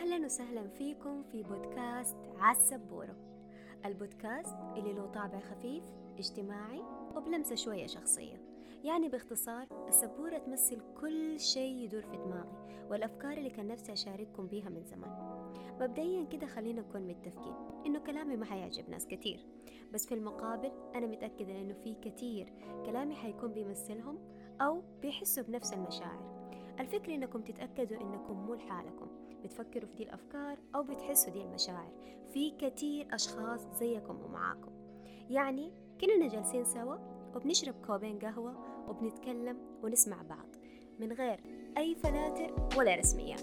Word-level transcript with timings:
أهلا 0.00 0.24
وسهلا 0.24 0.68
فيكم 0.68 1.22
في 1.22 1.42
بودكاست 1.42 2.16
عالسبورة. 2.38 3.16
البودكاست 3.84 4.56
اللي 4.76 4.92
له 4.92 5.06
طابع 5.06 5.40
خفيف 5.40 5.84
اجتماعي 6.18 6.82
وبلمسة 7.16 7.54
شوية 7.54 7.86
شخصية. 7.86 8.42
يعني 8.84 9.08
باختصار 9.08 9.66
السبورة 9.88 10.38
تمثل 10.38 10.80
كل 11.00 11.40
شيء 11.40 11.74
يدور 11.74 12.02
في 12.02 12.16
دماغي 12.16 12.86
والأفكار 12.90 13.32
اللي 13.32 13.50
كان 13.50 13.68
نفسي 13.68 13.92
أشارككم 13.92 14.46
بيها 14.46 14.68
من 14.68 14.84
زمان. 14.84 15.12
مبدئيا 15.80 16.24
كده 16.24 16.46
خلينا 16.46 16.80
نكون 16.80 17.06
متفقين 17.06 17.54
إنه 17.86 17.98
كلامي 17.98 18.36
ما 18.36 18.44
حيعجب 18.44 18.90
ناس 18.90 19.06
كتير. 19.06 19.46
بس 19.92 20.06
في 20.06 20.14
المقابل 20.14 20.72
أنا 20.94 21.06
متأكدة 21.06 21.60
إنه 21.60 21.74
في 21.74 21.94
كتير 21.94 22.52
كلامي 22.86 23.14
حيكون 23.14 23.52
بيمثلهم 23.52 24.18
أو 24.60 24.82
بيحسوا 25.02 25.44
بنفس 25.44 25.72
المشاعر. 25.72 26.50
الفكرة 26.80 27.14
إنكم 27.14 27.40
تتأكدوا 27.40 28.00
إنكم 28.00 28.46
مو 28.46 28.54
لحالكم. 28.54 29.19
بتفكروا 29.40 29.88
في 29.88 29.96
دي 29.96 30.02
الأفكار 30.02 30.58
أو 30.74 30.82
بتحسوا 30.82 31.32
دي 31.32 31.42
المشاعر. 31.42 31.92
في 32.32 32.50
كتير 32.50 33.14
أشخاص 33.14 33.60
زيكم 33.78 34.22
ومعاكم. 34.24 34.72
يعني 35.30 35.72
كلنا 36.00 36.28
جالسين 36.28 36.64
سوا 36.64 36.96
وبنشرب 37.34 37.74
كوبين 37.86 38.18
قهوة 38.18 38.54
وبنتكلم 38.88 39.58
ونسمع 39.82 40.22
بعض 40.22 40.46
من 41.00 41.12
غير 41.12 41.40
أي 41.76 41.94
فلاتر 41.94 42.68
ولا 42.78 42.94
رسميات. 42.94 43.40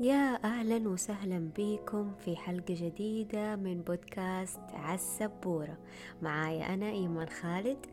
يا 0.00 0.44
أهلا 0.44 0.88
وسهلا 0.88 1.50
بكم 1.58 2.12
في 2.14 2.36
حلقة 2.36 2.74
جديدة 2.74 3.56
من 3.56 3.82
بودكاست 3.82 4.60
عالسبورة. 4.72 5.78
معايا 6.22 6.74
أنا 6.74 6.90
إيمان 6.90 7.28
خالد. 7.28 7.86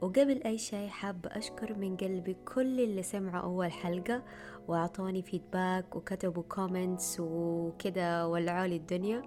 وقبل 0.00 0.42
أي 0.46 0.58
شيء 0.58 0.88
حابة 0.88 1.30
أشكر 1.32 1.74
من 1.78 1.96
قلبي 1.96 2.36
كل 2.54 2.80
اللي 2.80 3.02
سمعوا 3.02 3.42
أول 3.42 3.72
حلقة 3.72 4.22
وأعطوني 4.68 5.22
feedback 5.22 5.96
وكتبوا 5.96 6.42
comments 6.42 7.20
وكده 7.20 8.28
ولعوا 8.28 8.66
الدنيا. 8.66 9.22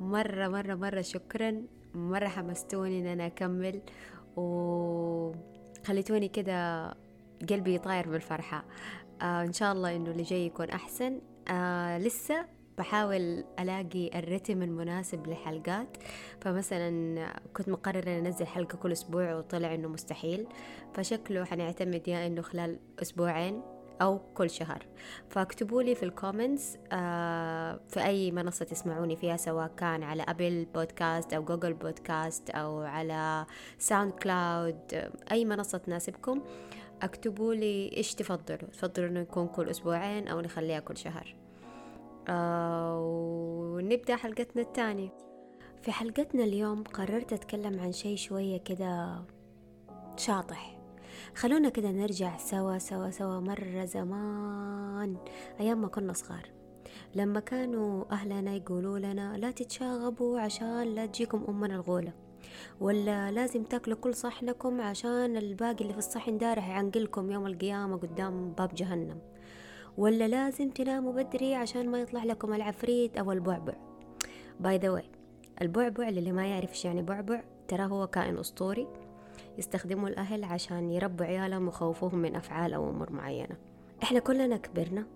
مرة 0.00 0.48
مرة 0.48 0.74
مرة 0.74 1.00
شكرا. 1.00 1.62
مرة 1.94 2.28
حمستوني 2.28 3.00
إن 3.00 3.06
أنا 3.06 3.26
أكمل 3.26 3.82
وخليتوني 4.36 6.28
كده 6.28 6.90
قلبي 7.50 7.74
طاير 7.74 8.08
بالفرحة. 8.08 8.64
آه 9.22 9.42
إن 9.42 9.52
شاء 9.52 9.72
الله 9.72 9.96
إنه 9.96 10.10
اللي 10.10 10.22
جاي 10.22 10.46
يكون 10.46 10.70
أحسن. 10.70 11.20
آه 11.48 11.98
لسه 11.98 12.46
بحاول 12.78 13.44
ألاقي 13.58 14.18
الرتم 14.18 14.62
المناسب 14.62 15.26
للحلقات 15.26 15.96
فمثلا 16.40 17.26
كنت 17.56 17.68
مقررة 17.68 18.18
أن 18.18 18.26
أنزل 18.26 18.46
حلقة 18.46 18.76
كل 18.76 18.92
أسبوع 18.92 19.34
وطلع 19.34 19.74
أنه 19.74 19.88
مستحيل. 19.88 20.46
فشكله 20.94 21.44
حنعتمد 21.44 22.08
يا 22.08 22.26
أنه 22.26 22.42
خلال 22.42 22.78
أسبوعين 23.02 23.62
أو 24.02 24.18
كل 24.34 24.50
شهر. 24.50 24.86
فاكتبوا 25.28 25.82
لي 25.82 25.94
في 25.94 26.02
ال 26.02 26.10
comments 26.10 26.78
آه 26.92 27.80
في 27.88 28.04
أي 28.04 28.30
منصة 28.30 28.64
تسمعوني 28.64 29.16
فيها 29.16 29.36
سواء 29.36 29.70
كان 29.76 30.02
على 30.02 30.22
Apple 30.22 30.66
Podcasts 30.74 31.32
أو 31.32 31.44
Google 31.44 31.72
Podcasts 31.74 32.50
أو 32.50 32.80
على 32.80 33.46
SoundCloud 33.78 35.10
أي 35.32 35.44
منصة 35.44 35.78
تناسبكم. 35.78 36.42
اكتبوا 37.02 37.54
لي 37.54 37.96
إيش 37.96 38.14
تفضلوا 38.14 38.70
تفضلوا 38.72 39.08
إنه 39.08 39.20
يكون 39.20 39.46
كل 39.48 39.68
أسبوعين 39.68 40.28
أو 40.28 40.40
نخليها 40.40 40.80
كل 40.80 40.96
شهر. 40.96 41.34
آه 42.28 43.00
ونبدأ 43.74 44.16
حلقتنا 44.16 44.62
الثانية. 44.62 45.08
في 45.82 45.92
حلقتنا 45.92 46.44
اليوم 46.44 46.82
قررت 46.82 47.32
أتكلم 47.32 47.80
عن 47.80 47.92
شيء 47.92 48.16
شوية 48.16 48.56
كده 48.56 49.22
شاطح. 50.16 50.78
خلونا 51.34 51.68
كده 51.68 51.90
نرجع 51.90 52.36
سوا 52.36 52.78
سوا 52.78 53.10
سوا 53.10 53.40
مرة 53.40 53.84
زمان 53.84 55.16
أيام 55.60 55.82
ما 55.82 55.88
كنا 55.88 56.12
صغار. 56.12 56.50
لما 57.14 57.40
كانوا 57.40 58.12
أهلنا 58.12 58.54
يقولوا 58.54 58.98
لنا 58.98 59.36
لا 59.36 59.50
تتشاغبوا 59.50 60.40
عشان 60.40 60.82
لا 60.82 61.06
تجيكم 61.06 61.44
أمنا 61.48 61.74
الغولة. 61.74 62.12
ولا 62.80 63.30
لازم 63.30 63.62
تاكلوا 63.62 63.96
كل 63.96 64.14
صحنكم 64.14 64.80
عشان 64.80 65.36
الباقي 65.36 65.80
اللي 65.80 65.92
في 65.92 65.98
الصحن 65.98 66.38
ده 66.38 66.54
راح 66.54 66.68
يعنقل 66.68 67.07
لكم 67.07 67.30
يوم 67.30 67.46
القيامة 67.46 67.96
قدام 67.96 68.52
باب 68.52 68.74
جهنم. 68.74 69.18
ولا 69.98 70.28
لازم 70.28 70.70
تناموا 70.70 71.12
بدري 71.12 71.54
عشان 71.54 71.88
ما 71.88 72.00
يطلع 72.00 72.24
لكم 72.24 72.54
العفريت 72.54 73.16
أو 73.16 73.32
البعبع. 73.32 73.74
by 74.60 74.78
the 74.78 74.90
way 74.90 75.10
البعبع 75.62 76.08
للي 76.08 76.32
ما 76.32 76.46
يعرف 76.46 76.70
إيش 76.70 76.84
يعني 76.84 77.02
بعبع 77.02 77.42
ترى 77.68 77.82
هو 77.82 78.06
كائن 78.06 78.38
أسطوري 78.38 78.86
يستخدمه 79.58 80.08
الأهل 80.08 80.44
عشان 80.44 80.90
يربوا 80.90 81.26
عيالهم 81.26 81.66
ويخوفوهم 81.66 82.18
من 82.18 82.36
أفعال 82.36 82.74
أو 82.74 82.90
أمور 82.90 83.12
معينة. 83.12 83.56
إحنا 84.02 84.18
كلنا 84.18 84.56
كبرنا 84.56 85.06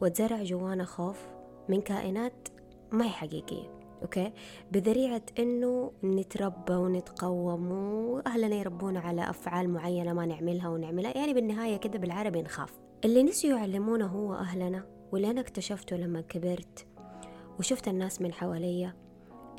وتزرع 0.00 0.42
جوانا 0.42 0.84
خوف 0.84 1.26
من 1.68 1.80
كائنات 1.80 2.48
ما 2.92 3.04
هي 3.04 3.10
حقيقية. 3.10 3.83
okay؟ 4.02 4.32
بذريعة 4.72 5.22
إنه 5.38 5.92
نتربى 6.04 6.72
ونتقوم 6.74 7.72
وأهلنا 7.72 8.56
يربونا 8.56 9.00
على 9.00 9.30
أفعال 9.30 9.70
معينة 9.70 10.12
ما 10.12 10.26
نعملها 10.26 10.68
ونعملها. 10.68 11.16
يعني 11.16 11.34
بالنهاية 11.34 11.76
كده 11.76 11.98
بالعربي 11.98 12.42
نخاف. 12.42 12.72
اللي 13.04 13.22
نسيوا 13.22 13.58
يعلمونا 13.58 14.06
هو 14.06 14.34
أهلنا 14.34 14.84
واللي 15.12 15.30
أنا 15.30 15.40
اكتشفته 15.40 15.96
لما 15.96 16.20
كبرت 16.20 16.86
وشفت 17.58 17.88
الناس 17.88 18.22
من 18.22 18.32
حواليا 18.32 18.94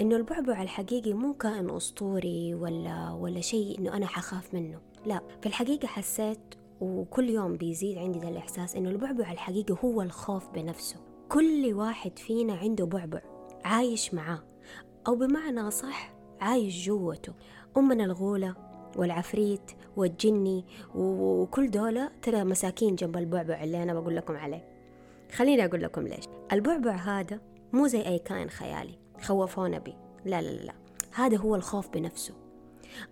إنه 0.01 0.15
البعبع 0.15 0.61
الحقيقي 0.61 1.13
مو 1.13 1.33
كائن 1.33 1.69
أسطوري 1.69 2.55
ولا 2.55 3.11
ولا 3.11 3.41
شيء 3.41 3.79
إنه 3.79 3.97
أنا 3.97 4.05
حخاف 4.05 4.53
منه. 4.53 4.79
لا 5.05 5.21
في 5.41 5.45
الحقيقة 5.45 5.87
حسيت 5.87 6.55
وكل 6.81 7.29
يوم 7.29 7.53
بيزيد 7.53 7.97
عندي 7.97 8.19
ذا 8.19 8.29
الإحساس 8.29 8.75
إنه 8.75 8.89
البعبع 8.89 9.31
الحقيقي 9.31 9.75
هو 9.83 10.01
الخوف 10.01 10.49
بنفسه. 10.49 10.97
كل 11.29 11.73
واحد 11.73 12.19
فينا 12.19 12.53
عنده 12.53 12.85
بعبع. 12.85 13.21
عايش 13.65 14.13
معاه 14.13 14.43
أو 15.07 15.15
بمعنى 15.15 15.71
صح 15.71 16.13
عايش 16.41 16.85
جوته. 16.85 17.33
أمنا 17.77 18.03
الغولة 18.03 18.55
والعفريت 18.97 19.71
والجني 19.95 20.65
وكل 20.95 21.71
دولة 21.71 22.11
ترى 22.21 22.43
مساكين 22.43 22.95
جنب 22.95 23.17
البعبع 23.17 23.63
اللي 23.63 23.83
أنا 23.83 23.93
بقول 23.93 24.15
لكم 24.15 24.37
عليه. 24.37 24.67
خليني 25.35 25.65
أقول 25.65 25.83
لكم 25.83 26.07
ليش. 26.07 26.25
البعبع 26.51 26.95
هذا 26.95 27.39
مو 27.73 27.87
زي 27.87 28.01
أي 28.05 28.19
كائن 28.19 28.49
خيالي 28.49 28.99
خوفونا 29.21 29.77
بي 29.77 29.95
لا 30.25 30.41
لا 30.41 30.63
لا. 30.63 30.73
هذا 31.13 31.37
هو 31.37 31.55
الخوف 31.55 31.89
بنفسه. 31.89 32.33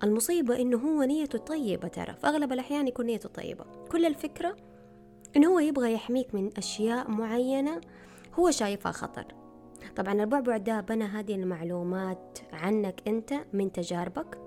المصيبة 0.03 0.61
إنه 0.61 0.77
هو 0.77 1.03
نيته 1.03 1.37
طيبة 1.37 1.87
ترى. 1.87 2.13
في 2.13 2.27
أغلب 2.27 2.53
الأحيان 2.53 2.87
يكون 2.87 3.05
نيته 3.05 3.29
طيبة. 3.29 3.65
كل 3.91 4.05
الفكرة 4.05 4.55
إنه 5.35 5.47
هو 5.47 5.59
يبغى 5.59 5.93
يحميك 5.93 6.35
من 6.35 6.49
أشياء 6.57 7.11
معينة 7.11 7.81
هو 8.39 8.51
شايفها 8.51 8.91
خطر. 8.91 9.25
طبعا 9.95 10.13
البعبع 10.13 10.57
ده 10.57 10.81
بنى 10.81 11.03
هذه 11.03 11.35
المعلومات 11.35 12.39
عنك 12.53 13.01
أنت 13.07 13.33
من 13.53 13.71
تجاربك 13.71 14.37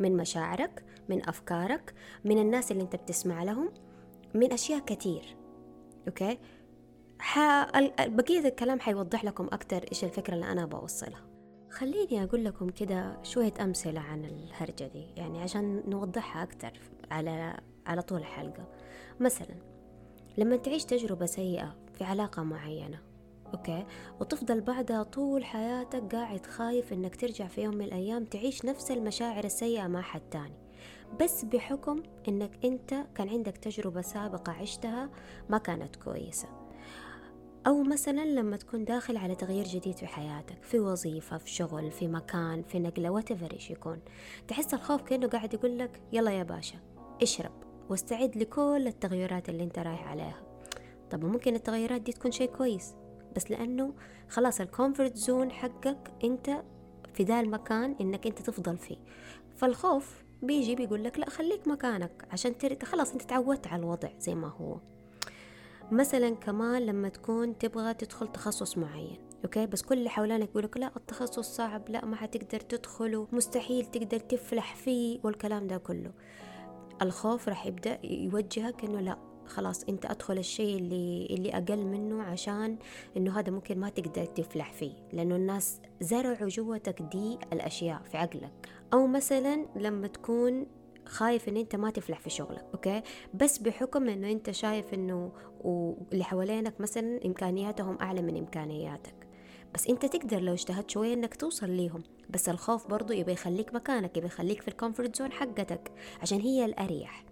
من 0.00 0.16
مشاعرك 0.16 0.84
من 1.08 1.28
أفكارك 1.28 1.94
من 2.24 2.38
الناس 2.38 2.72
اللي 2.72 2.82
أنت 2.82 2.96
بتسمع 2.96 3.42
لهم 3.42 3.70
من 4.34 4.52
أشياء 4.52 4.78
كتير 4.80 5.36
أوكي؟ 6.08 6.38
ح... 7.18 7.38
بقية 8.06 8.48
الكلام 8.48 8.80
حيوضح 8.80 9.24
لكم 9.24 9.48
أكتر 9.52 9.82
إيش 9.92 10.04
الفكرة 10.04 10.34
اللي 10.34 10.52
أنا 10.52 10.66
بوصلها. 10.66 11.26
خليني 11.70 12.24
أقول 12.24 12.44
لكم 12.44 12.68
كده 12.68 13.22
شوية 13.22 13.52
أمثلة 13.60 14.00
عن 14.00 14.24
الهرجة 14.24 14.86
دي 14.86 15.06
يعني 15.16 15.42
عشان 15.42 15.82
نوضحها 15.88 16.42
أكتر 16.42 16.72
على 17.10 17.60
على 17.86 18.02
طول 18.02 18.18
الحلقة. 18.18 18.64
مثلا 19.20 19.54
لما 20.38 20.56
تعيش 20.56 20.84
تجربة 20.84 21.26
سيئة 21.26 21.76
في 21.92 22.04
علاقة 22.04 22.42
معينة 22.42 22.98
أوكي. 23.54 23.84
وتفضل 24.20 24.60
بعدها 24.60 25.02
طول 25.02 25.44
حياتك 25.44 26.14
قاعد 26.14 26.46
خايف 26.46 26.92
إنك 26.92 27.16
ترجع 27.16 27.46
في 27.46 27.62
يوم 27.62 27.74
من 27.74 27.84
الأيام 27.84 28.24
تعيش 28.24 28.64
نفس 28.64 28.90
المشاعر 28.90 29.44
السيئة 29.44 29.86
مع 29.86 30.02
حد 30.02 30.20
تاني. 30.30 30.54
بس 31.20 31.44
بحكم 31.44 32.02
إنك 32.28 32.64
أنت 32.64 32.94
كان 33.14 33.28
عندك 33.28 33.56
تجربة 33.56 34.00
سابقة 34.00 34.52
عشتها 34.52 35.10
ما 35.48 35.58
كانت 35.58 35.96
كويسة. 35.96 36.48
أو 37.66 37.82
مثلا 37.82 38.24
لما 38.24 38.56
تكون 38.56 38.84
داخل 38.84 39.16
على 39.16 39.34
تغيير 39.34 39.64
جديد 39.64 39.96
في 39.96 40.06
حياتك 40.06 40.62
في 40.62 40.78
وظيفة 40.80 41.38
في 41.38 41.50
شغل 41.50 41.90
في 41.90 42.08
مكان 42.08 42.62
في 42.62 42.78
نقلة 42.78 43.20
whatever 43.20 43.52
إيش 43.52 43.70
يكون 43.70 43.98
تحس 44.48 44.74
الخوف 44.74 45.02
كأنه 45.02 45.28
قاعد 45.28 45.54
يقول 45.54 45.78
لك 45.78 46.00
يلا 46.12 46.30
يا 46.30 46.42
باشا 46.42 46.78
اشرب 47.22 47.52
واستعد 47.90 48.36
لكل 48.36 48.84
التغيرات 48.86 49.48
اللي 49.48 49.64
أنت 49.64 49.78
رايح 49.78 50.08
عليها 50.08 50.42
طب 51.10 51.24
ممكن 51.24 51.54
التغيرات 51.54 52.00
دي 52.00 52.12
تكون 52.12 52.30
شيء 52.30 52.48
كويس. 52.48 52.94
بس 53.36 53.50
لأنه 53.50 53.94
خلاص 54.28 54.60
ال 54.60 54.67
comfort 54.67 55.16
zone 55.16 55.50
حقك 55.50 56.10
أنت 56.24 56.62
في 57.14 57.22
ذا 57.22 57.40
المكان 57.40 57.96
إنك 58.00 58.26
أنت 58.26 58.38
تفضل 58.38 58.78
فيه. 58.78 58.96
فالخوف 59.56 60.22
بيجي 60.42 60.74
بيقول 60.74 61.04
لك 61.04 61.18
لا 61.18 61.30
خليك 61.30 61.68
مكانك 61.68 62.24
عشان 62.30 62.58
تر... 62.58 62.84
خلاص 62.84 63.12
أنت 63.12 63.22
تعودت 63.22 63.66
على 63.66 63.80
الوضع 63.80 64.08
زي 64.18 64.34
ما 64.34 64.48
هو. 64.48 64.76
مثلا 65.92 66.30
كمان 66.30 66.86
لما 66.86 67.08
تكون 67.08 67.58
تبغى 67.58 67.94
تدخل 67.94 68.32
تخصص 68.32 68.78
معين 68.78 69.18
okay؟ 69.44 69.66
بس 69.66 69.82
كل 69.82 69.98
اللي 69.98 70.10
حولانك 70.10 70.48
يقولك 70.50 70.76
لا 70.76 70.90
التخصص 70.96 71.56
صعب 71.56 71.88
لا 71.88 72.04
ما 72.04 72.16
حتقدر 72.16 72.60
تدخله 72.60 73.26
مستحيل 73.32 73.86
تقدر 73.86 74.18
تفلح 74.18 74.74
فيه 74.74 75.20
والكلام 75.24 75.66
ده 75.66 75.76
كله. 75.76 76.12
الخوف 77.02 77.48
راح 77.48 77.66
يبدأ 77.66 77.98
يوجهك 78.04 78.84
إنه 78.84 79.00
لا 79.00 79.18
خلاص 79.46 79.84
أنت 79.84 80.06
أدخل 80.06 80.38
الشيء 80.38 80.76
اللي 80.78 81.26
اللي 81.30 81.50
أقل 81.50 81.84
منه 81.86 82.22
عشان 82.22 82.76
إنه 83.16 83.38
هذا 83.38 83.50
ممكن 83.52 83.78
ما 83.80 83.88
تقدر 83.88 84.24
تفلح 84.24 84.72
فيه 84.72 84.92
لأنه 85.12 85.36
الناس 85.36 85.80
زرعوا 86.00 86.48
جوتك 86.48 87.02
دي 87.02 87.38
الأشياء 87.52 88.02
في 88.10 88.16
عقلك. 88.16 88.68
أو 88.92 89.06
مثلا 89.06 89.66
لما 89.76 90.06
تكون 90.06 90.66
خايف 91.06 91.48
إن 91.48 91.56
أنت 91.56 91.76
ما 91.76 91.90
تفلح 91.90 92.20
في 92.20 92.30
شغلك 92.30 92.64
أوكي؟ 92.74 93.02
بس 93.34 93.58
بحكم 93.58 94.08
إنه 94.08 94.30
أنت 94.30 94.50
شايف 94.50 94.94
إنه 94.94 95.32
واللي 95.64 96.24
حوالينك 96.24 96.80
مثلا 96.80 97.20
إمكانياتهم 97.26 97.98
أعلى 98.00 98.22
من 98.22 98.36
إمكانياتك. 98.36 99.14
بس 99.74 99.86
أنت 99.86 100.06
تقدر 100.06 100.40
لو 100.40 100.52
اجتهدت 100.52 100.90
شوية 100.90 101.14
إنك 101.14 101.34
توصل 101.34 101.70
ليهم. 101.70 102.02
بس 102.30 102.48
الخوف 102.48 102.86
برضو 102.86 103.12
يبي 103.12 103.32
يخليك 103.32 103.74
مكانك 103.74 104.16
يبي 104.16 104.26
يخليك 104.26 104.62
في 104.62 104.68
ال 104.68 104.74
comfort 104.74 105.16
zone 105.16 105.32
حقتك 105.32 105.92
عشان 106.22 106.40
هي 106.40 106.64
الأريح. 106.64 107.24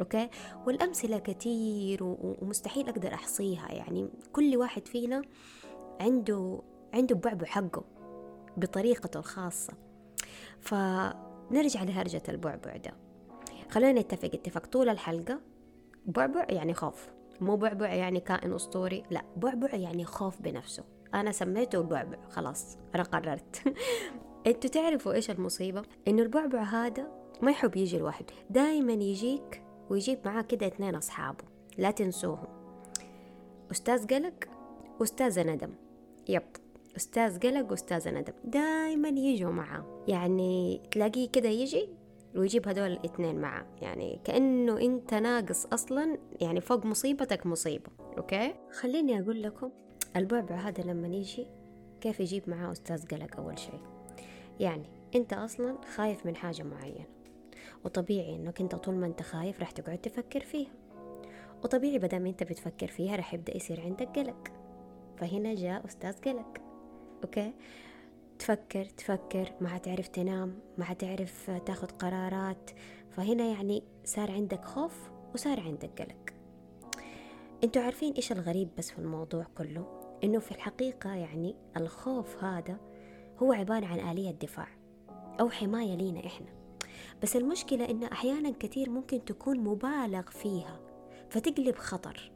okay؟ 0.00 0.28
والأمثلة 0.66 1.18
كتير 1.18 1.98
ومستحيل 2.02 2.88
أقدر 2.88 3.14
أحصيها. 3.14 3.72
يعني 3.72 4.08
كل 4.32 4.56
واحد 4.56 4.88
فينا 4.88 5.22
عنده 6.00 6.62
عنده 6.94 7.14
بعبع 7.14 7.46
حقه 7.46 7.84
بطريقته 8.56 9.18
الخاصة. 9.18 9.72
فنرجع 10.60 11.82
لهرجة 11.82 12.22
البعبع 12.28 12.76
ده. 12.76 12.94
خلينا 13.70 14.00
نتفق. 14.00 14.30
اتفاق 14.34 14.66
طول 14.66 14.88
الحلقة 14.88 15.40
بعبع 16.06 16.46
يعني 16.48 16.74
خوف. 16.74 17.10
مو 17.40 17.56
بعبع 17.56 17.94
يعني 17.94 18.20
كائن 18.20 18.52
أسطوري. 18.52 19.02
لا 19.10 19.22
بعبع 19.36 19.74
يعني 19.74 20.04
خوف 20.04 20.42
بنفسه. 20.42 20.84
أنا 21.14 21.32
سميته 21.32 21.80
بعبع. 21.80 22.18
خلاص 22.28 22.78
أنا 22.94 23.02
قررت. 23.02 23.62
أنتوا 24.46 24.70
تعرفوا 24.70 25.12
إيش 25.12 25.30
المصيبة؟ 25.30 25.82
إنه 26.08 26.22
البعبع 26.22 26.62
هذا 26.62 27.20
ما 27.42 27.50
يحب 27.50 27.76
يجي 27.76 27.98
لوحده 27.98 28.34
دايما 28.50 28.92
يجيك 28.92 29.62
ويجيب 29.90 30.18
معاه 30.24 30.42
كده 30.42 30.66
اتنين 30.66 30.94
أصحابه 30.94 31.44
لا 31.78 31.90
تنسوهم. 31.90 32.48
أستاذ 33.70 34.06
قلق 34.06 34.44
وأستاذة 35.00 35.42
ندم. 35.42 35.70
يب 36.28 36.42
أستاذ 36.96 37.38
قلق 37.38 37.70
وأستاذة 37.70 38.10
ندم. 38.10 38.32
دايما 38.44 39.08
يجوا 39.08 39.50
معاه. 39.50 40.04
يعني 40.08 40.82
تلاقيه 40.90 41.28
كده 41.28 41.48
يجي 41.48 41.88
ويجيب 42.36 42.68
هدول 42.68 42.92
الاثنين 42.92 43.40
معاه. 43.40 43.66
يعني 43.82 44.20
كأنه 44.24 44.80
أنت 44.80 45.14
ناقص 45.14 45.66
أصلا 45.66 46.18
يعني 46.40 46.60
فوق 46.60 46.86
مصيبتك 46.86 47.46
مصيبة. 47.46 47.90
okay؟ 48.18 48.54
خليني 48.80 49.20
أقول 49.20 49.42
لكم 49.42 49.70
البعبع 50.16 50.54
هذا 50.56 50.82
لما 50.82 51.08
يجي 51.08 51.46
كيف 52.00 52.20
يجيب 52.20 52.50
معاه 52.50 52.72
أستاذ 52.72 53.06
قلق 53.06 53.36
أول 53.36 53.58
شيء؟ 53.58 53.80
يعني 54.60 54.86
أنت 55.14 55.32
أصلا 55.32 55.76
خايف 55.96 56.26
من 56.26 56.36
حاجة 56.36 56.62
معينة. 56.62 57.19
وطبيعي 57.84 58.36
إنك 58.36 58.60
أنت 58.60 58.74
طول 58.74 58.94
ما 58.94 59.06
أنت 59.06 59.22
خايف 59.22 59.60
راح 59.60 59.70
تقعد 59.70 59.98
تفكر 59.98 60.40
فيها. 60.40 60.70
وطبيعي 61.64 61.98
بدل 61.98 62.20
ما 62.20 62.28
أنت 62.28 62.42
بتفكر 62.42 62.86
فيها 62.86 63.16
راح 63.16 63.34
يبدأ 63.34 63.56
يصير 63.56 63.80
عندك 63.80 64.18
قلق. 64.18 64.48
فهنا 65.16 65.54
جاء 65.54 65.86
أستاذ 65.86 66.20
قلق. 66.20 66.58
okay؟ 67.24 67.52
تفكر 68.38 68.84
تفكر 68.84 69.52
ما 69.60 69.68
حتعرف 69.68 70.08
تنام 70.08 70.58
ما 70.78 70.84
حتعرف 70.84 71.50
تاخذ 71.66 71.86
قرارات. 71.86 72.70
فهنا 73.10 73.44
يعني 73.44 73.82
صار 74.04 74.30
عندك 74.30 74.64
خوف 74.64 75.10
وصار 75.34 75.60
عندك 75.60 76.02
قلق. 76.02 76.34
أنتوا 77.64 77.82
عارفين 77.82 78.12
إيش 78.12 78.32
الغريب 78.32 78.68
بس 78.78 78.90
في 78.90 78.98
الموضوع 78.98 79.46
كله؟ 79.58 80.00
إنه 80.24 80.38
في 80.38 80.52
الحقيقة 80.52 81.14
يعني 81.14 81.54
الخوف 81.76 82.44
هذا 82.44 82.76
هو 83.38 83.52
عبارة 83.52 83.86
عن 83.86 84.00
آلية 84.10 84.30
دفاع 84.30 84.68
أو 85.40 85.50
حماية 85.50 85.94
لينا 85.94 86.26
إحنا. 86.26 86.59
بس 87.22 87.36
المشكلة 87.36 87.90
إن 87.90 88.04
أحيانا 88.04 88.50
كثير 88.50 88.90
ممكن 88.90 89.24
تكون 89.24 89.60
مبالغ 89.60 90.22
فيها 90.22 90.80
فتقلب 91.30 91.76
خطر. 91.76 92.32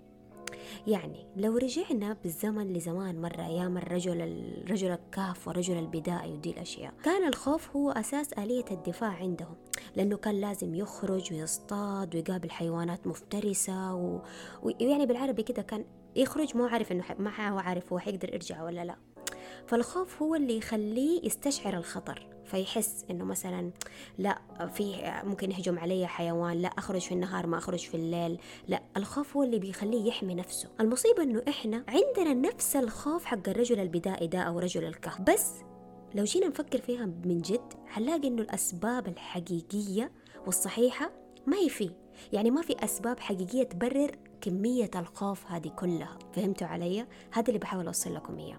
يعني 0.86 1.26
لو 1.36 1.56
رجعنا 1.56 2.16
بالزمن 2.22 2.72
لزمان 2.72 3.20
مرة 3.20 3.46
أيام 3.46 3.78
الرجل 3.78 4.22
الرجل 4.22 4.90
الكهف 4.90 5.48
ورجل 5.48 5.78
البدائي 5.78 6.32
ودي 6.32 6.50
الأشياء 6.50 6.94
كان 7.02 7.28
الخوف 7.28 7.76
هو 7.76 7.90
أساس 7.90 8.32
آلية 8.32 8.64
الدفاع 8.70 9.08
عندهم 9.08 9.56
لأنه 9.96 10.16
كان 10.16 10.40
لازم 10.40 10.74
يخرج 10.74 11.32
ويصطاد 11.32 12.14
ويقابل 12.14 12.50
حيوانات 12.50 13.06
مفترسة 13.06 13.94
و... 13.94 14.20
ويعني 14.62 15.06
بالعربي 15.06 15.42
كده 15.42 15.62
كان 15.62 15.84
يخرج 16.16 16.56
مو 16.56 16.64
عارف 16.64 16.92
إنه 16.92 17.04
ما 17.18 17.50
هو 17.50 17.58
عارف 17.58 17.92
هو 17.92 17.98
حيقدر 17.98 18.34
يرجع 18.34 18.62
ولا 18.62 18.84
لا. 18.84 18.96
فالخوف 19.66 20.22
هو 20.22 20.34
اللي 20.34 20.56
يخليه 20.56 21.26
يستشعر 21.26 21.76
الخطر. 21.76 22.33
فيحس 22.44 23.04
إنه 23.10 23.24
مثلا 23.24 23.70
لا 24.18 24.38
في 24.74 25.12
ممكن 25.24 25.50
يهجم 25.50 25.78
علي 25.78 26.06
حيوان 26.06 26.62
لا 26.62 26.68
أخرج 26.68 27.00
في 27.00 27.12
النهار 27.12 27.46
ما 27.46 27.58
أخرج 27.58 27.78
في 27.78 27.94
الليل 27.94 28.38
لا. 28.68 28.82
الخوف 28.96 29.36
هو 29.36 29.42
اللي 29.42 29.58
بيخليه 29.58 30.08
يحمي 30.08 30.34
نفسه. 30.34 30.68
المصيبة 30.80 31.22
إنه 31.22 31.42
إحنا 31.48 31.84
عندنا 31.88 32.34
نفس 32.48 32.76
الخوف 32.76 33.24
حق 33.24 33.48
الرجل 33.48 33.80
البدائي 33.80 34.26
ده 34.26 34.38
أو 34.38 34.58
رجل 34.58 34.84
الكهف. 34.84 35.20
بس 35.20 35.52
لو 36.14 36.24
جينا 36.24 36.48
نفكر 36.48 36.78
فيها 36.78 37.06
من 37.06 37.40
جد 37.42 37.72
حنلاقي 37.86 38.28
إنه 38.28 38.42
الأسباب 38.42 39.08
الحقيقية 39.08 40.12
والصحيحة 40.46 41.10
ما 41.46 41.56
هي 41.56 41.68
فيه. 41.68 41.90
يعني 42.32 42.50
ما 42.50 42.62
في 42.62 42.84
أسباب 42.84 43.20
حقيقية 43.20 43.62
تبرر 43.62 44.10
كمية 44.40 44.90
الخوف 44.96 45.46
هذه 45.46 45.68
كلها. 45.68 46.18
فهمتوا 46.32 46.66
علي؟ 46.66 47.06
هذا 47.32 47.48
اللي 47.48 47.58
بحاول 47.58 47.86
أوصل 47.86 48.14
لكم 48.14 48.38
إياه. 48.38 48.58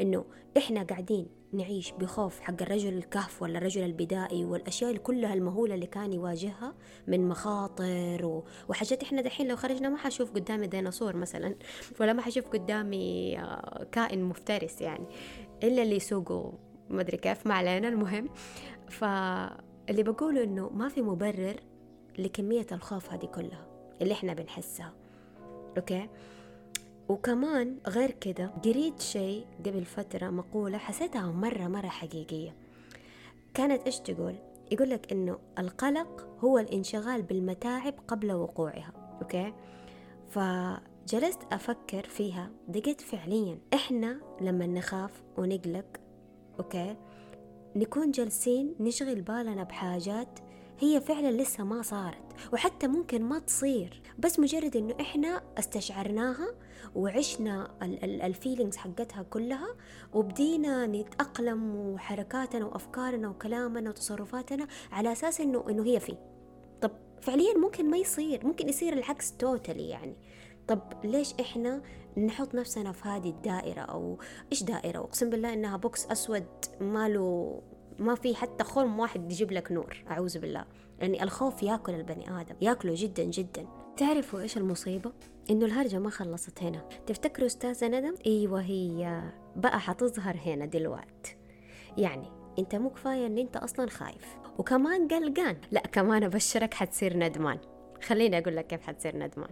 إنه 0.00 0.24
إحنا 0.56 0.82
قاعدين 0.82 1.26
نعيش 1.52 1.92
بخوف 1.92 2.40
حق 2.40 2.62
الرجل 2.62 2.94
الكهف 2.94 3.42
ولا 3.42 3.58
الرجل 3.58 3.84
البدائي 3.84 4.44
والأشياء 4.44 4.90
اللي 4.90 5.02
كلها 5.02 5.34
المهولة 5.34 5.74
اللي 5.74 5.86
كان 5.86 6.12
يواجهها 6.12 6.74
من 7.06 7.28
مخاطر 7.28 8.26
و... 8.26 8.44
وحاجات 8.68 9.02
إحنا 9.02 9.22
دحين 9.22 9.48
لو 9.48 9.56
خرجنا 9.56 9.88
ما 9.88 9.96
حشوف 9.96 10.32
قدامي 10.32 10.66
ديناصور 10.66 11.16
مثلا 11.16 11.54
ولا 12.00 12.12
ما 12.12 12.22
حشوف 12.22 12.48
قدامي 12.48 13.38
آه، 13.38 13.86
كائن 13.92 14.24
مفترس 14.24 14.80
يعني 14.80 15.06
إلا 15.62 15.82
اللي 15.82 15.96
يسوقوا 15.96 16.52
ما 16.90 17.00
أدري 17.00 17.16
كيف 17.16 17.46
ما 17.46 17.54
علينا 17.54 17.88
المهم. 17.88 18.28
فاللي 18.88 20.02
بقوله 20.02 20.44
إنه 20.44 20.68
ما 20.68 20.88
في 20.88 21.02
مبرر 21.02 21.60
لكمية 22.18 22.66
الخوف 22.72 23.12
هذه 23.12 23.26
كلها 23.26 23.66
اللي 24.02 24.12
إحنا 24.14 24.34
بنحسها. 24.34 24.92
okay؟ 25.76 26.08
وكمان 27.08 27.76
غير 27.86 28.10
كده 28.10 28.46
قريت 28.64 29.00
شيء 29.00 29.46
قبل 29.66 29.84
فترة 29.84 30.30
مقولة 30.30 30.78
حسيتها 30.78 31.26
مرة 31.32 31.68
مرة 31.68 31.88
حقيقية. 31.88 32.54
كانت 33.54 33.82
إيش 33.86 34.00
تقول؟ 34.00 34.34
يقول 34.70 34.90
لك 34.90 35.12
إنه 35.12 35.38
القلق 35.58 36.28
هو 36.40 36.58
الانشغال 36.58 37.22
بالمتاعب 37.22 37.94
قبل 38.08 38.32
وقوعها 38.32 38.92
okay؟ 39.22 39.52
فجلست 40.30 41.38
أفكر 41.52 42.04
فيها 42.04 42.50
لقيت 42.68 43.00
فعليا 43.00 43.58
إحنا 43.74 44.20
لما 44.40 44.66
نخاف 44.66 45.22
ونقلق 45.38 45.86
okay؟ 46.58 46.96
نكون 47.76 48.10
جالسين 48.10 48.74
نشغل 48.80 49.22
بالنا 49.22 49.62
بحاجات 49.62 50.38
هي 50.78 51.00
فعلا 51.00 51.42
لسه 51.42 51.64
ما 51.64 51.82
صارت 51.82 52.22
وحتى 52.52 52.86
ممكن 52.86 53.22
ما 53.22 53.38
تصير. 53.38 54.02
بس 54.18 54.38
مجرد 54.40 54.76
إنه 54.76 54.94
إحنا 55.00 55.42
استشعرناها 55.58 56.54
وعشنا 56.94 57.70
ال 58.04 58.12
feelings 58.12 58.76
حقتها 58.76 59.22
كلها 59.22 59.68
وبدينا 60.14 60.86
نتأقلم 60.86 61.76
وحركاتنا 61.76 62.66
وأفكارنا 62.66 63.28
وكلامنا 63.28 63.90
وتصرفاتنا 63.90 64.66
على 64.92 65.12
أساس 65.12 65.40
إنه 65.40 65.64
إنه 65.70 65.84
هي 65.84 66.00
فيه. 66.00 66.18
طب 66.80 66.90
فعليا 67.20 67.58
ممكن 67.58 67.90
ما 67.90 67.96
يصير 67.96 68.46
ممكن 68.46 68.68
يصير 68.68 68.92
العكس 68.92 69.36
totally 69.36 69.88
يعني. 69.88 70.16
طب 70.68 70.82
ليش 71.04 71.34
إحنا 71.40 71.82
نحط 72.16 72.54
نفسنا 72.54 72.92
في 72.92 73.08
هذه 73.08 73.30
الدائرة؟ 73.30 73.80
أو 73.80 74.18
إيش 74.52 74.62
دائرة؟ 74.62 74.98
أقسم 74.98 75.30
بالله 75.30 75.52
إنها 75.52 75.76
بوكس 75.76 76.06
أسود 76.06 76.46
ماله 76.80 77.62
ما 77.98 78.14
في 78.14 78.34
حتى 78.34 78.64
خرم 78.64 78.98
واحد 78.98 79.32
يجيب 79.32 79.52
لك 79.52 79.72
نور 79.72 80.04
أعوذ 80.10 80.38
بالله. 80.38 80.64
يعني 81.00 81.22
الخوف 81.22 81.62
ياكل 81.62 81.94
البني 81.94 82.40
آدم 82.40 82.54
ياكله 82.60 82.92
جدا 82.96 83.24
جدا. 83.24 83.66
تعرفوا 83.96 84.40
إيش 84.40 84.56
المصيبة؟ 84.56 85.12
إنه 85.50 85.66
الهرجة 85.66 85.98
ما 85.98 86.10
خلصت 86.10 86.62
هنا. 86.62 86.88
تفتكروا 87.06 87.46
أستاذة 87.46 87.88
ندم؟ 87.88 88.14
أيوة 88.26 88.60
هي 88.60 89.22
بقى 89.56 89.80
حتظهر 89.80 90.36
هنا 90.46 90.66
دلوقت 90.66 91.36
يعني 91.98 92.28
أنت 92.58 92.74
مو 92.74 92.90
كفاية 92.90 93.26
إن 93.26 93.38
أنت 93.38 93.56
أصلا 93.56 93.90
خايف. 93.90 94.36
وكمان 94.58 95.08
قلقان. 95.08 95.56
لا 95.70 95.80
كمان 95.80 96.24
أبشرك 96.24 96.74
حتصير 96.74 97.16
ندمان. 97.16 97.58
خليني 98.02 98.38
أقول 98.38 98.56
لك 98.56 98.66
كيف 98.66 98.82
حتصير 98.82 99.16
ندمان. 99.16 99.50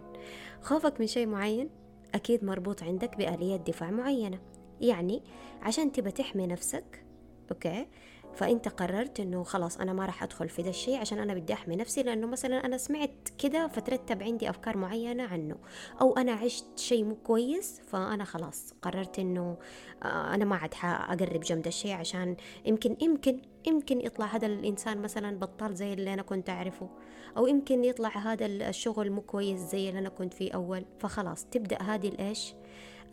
خوفك 0.61 0.99
من 0.99 1.07
شيء 1.07 1.27
معين؟ 1.27 1.69
أكيد 2.15 2.43
مربوط 2.43 2.83
عندك 2.83 3.17
بآلية 3.17 3.55
دفاع 3.55 3.91
معينة. 3.91 4.39
يعني 4.81 5.23
عشان 5.61 5.91
تبى 5.91 6.11
تحمي 6.11 6.47
نفسك 6.47 7.05
أوكي؟ 7.51 7.87
فأنت 8.35 8.67
قررت 8.67 9.19
إنه 9.19 9.43
خلاص 9.43 9.77
أنا 9.77 9.93
ما 9.93 10.05
راح 10.05 10.23
أدخل 10.23 10.49
في 10.49 10.61
ذا 10.61 10.69
الشيء 10.69 10.97
عشان 10.97 11.19
أنا 11.19 11.33
بدي 11.33 11.53
أحمي 11.53 11.75
نفسي 11.75 12.03
لأنه 12.03 12.27
مثلا 12.27 12.65
أنا 12.65 12.77
سمعت 12.77 13.29
كذا 13.37 13.67
فترتب 13.67 14.23
عندي 14.23 14.49
أفكار 14.49 14.77
معينة 14.77 15.23
عنه 15.23 15.55
أو 16.01 16.17
أنا 16.17 16.31
عشت 16.31 16.65
شيء 16.79 17.03
مو 17.03 17.15
كويس 17.15 17.81
فأنا 17.87 18.23
خلاص 18.23 18.73
قررت 18.81 19.19
إنه 19.19 19.57
آه، 20.03 20.33
أنا 20.33 20.45
ما 20.45 20.55
عاد 20.55 20.73
اقرب 20.83 21.39
جنب 21.39 21.67
الشيء 21.67 21.93
عشان 21.93 22.35
يمكن 22.65 22.97
يمكن 23.01 23.41
يمكن 23.67 24.01
يطلع 24.01 24.25
هذا 24.25 24.47
الإنسان 24.47 25.01
مثلا 25.01 25.39
بطال 25.39 25.75
زي 25.75 25.93
اللي 25.93 26.13
أنا 26.13 26.21
كنت 26.21 26.49
أعرفه 26.49 26.89
أو 27.37 27.47
يمكن 27.47 27.83
يطلع 27.83 28.17
هذا 28.17 28.45
الشغل 28.45 29.11
مو 29.11 29.21
كويس 29.21 29.59
زي 29.59 29.89
اللي 29.89 29.99
أنا 29.99 30.09
كنت 30.09 30.33
فيه 30.33 30.51
أول. 30.51 30.85
فخلاص 30.99 31.45
تبدأ 31.45 31.81
هذه 31.81 32.07
الإيش؟ 32.07 32.53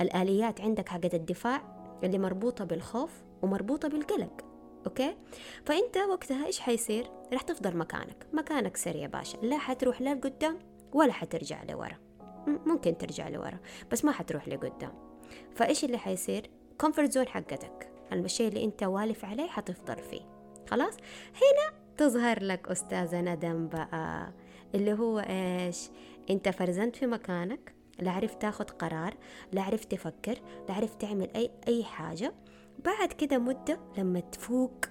الآليات 0.00 0.60
عندك 0.60 0.88
حقت 0.88 1.14
الدفاع 1.14 1.62
اللي 2.04 2.18
مربوطة 2.18 2.64
بالخوف 2.64 3.10
ومربوطة 3.42 3.88
بالقلق. 3.88 4.51
أوكي؟ 4.86 5.16
فأنت 5.66 5.96
وقتها 5.96 6.46
إيش 6.46 6.60
حيصير؟ 6.60 7.10
راح 7.32 7.42
تفضل 7.42 7.76
مكانك. 7.76 8.26
مكانك 8.32 8.76
سر 8.76 8.96
يا 8.96 9.06
باشا. 9.06 9.36
لا 9.36 9.58
حتروح 9.58 10.00
لا 10.00 10.14
لقدام 10.14 10.58
ولا 10.92 11.12
حترجع 11.12 11.62
لورا. 11.62 11.98
ممكن 12.46 12.98
ترجع 12.98 13.28
لورا 13.28 13.58
بس 13.92 14.04
ما 14.04 14.12
حتروح 14.12 14.48
لقدام. 14.48 14.92
فإيش 15.54 15.84
اللي 15.84 15.98
حيصير؟ 15.98 16.50
comfort 16.80 17.12
zone 17.12 17.28
حقتك. 17.28 17.92
الشيء 18.12 18.48
اللي 18.48 18.64
أنت 18.64 18.82
والف 18.82 19.24
عليه 19.24 19.48
حتفضل 19.48 19.98
فيه. 19.98 20.20
خلاص؟ 20.70 20.96
هنا 21.34 21.78
تظهر 21.96 22.42
لك 22.42 22.68
أستاذة 22.68 23.20
ندم 23.20 23.68
بقى 23.68 24.32
اللي 24.74 24.92
هو 24.92 25.18
إيش؟ 25.18 25.88
أنت 26.30 26.48
freezeت 26.48 26.96
في 26.96 27.06
مكانك 27.06 27.74
لا 27.98 28.10
عرفت 28.10 28.42
تاخد 28.42 28.70
قرار 28.70 29.14
لا 29.52 29.62
عرفت 29.62 29.90
تفكر 29.92 30.38
لا 30.68 30.74
عرفت 30.74 31.00
تعمل 31.00 31.28
أي 31.36 31.50
أي 31.68 31.84
حاجة. 31.84 32.34
بعد 32.78 33.12
كده 33.12 33.38
مدة 33.38 33.80
لما 33.98 34.20
تفوق 34.20 34.84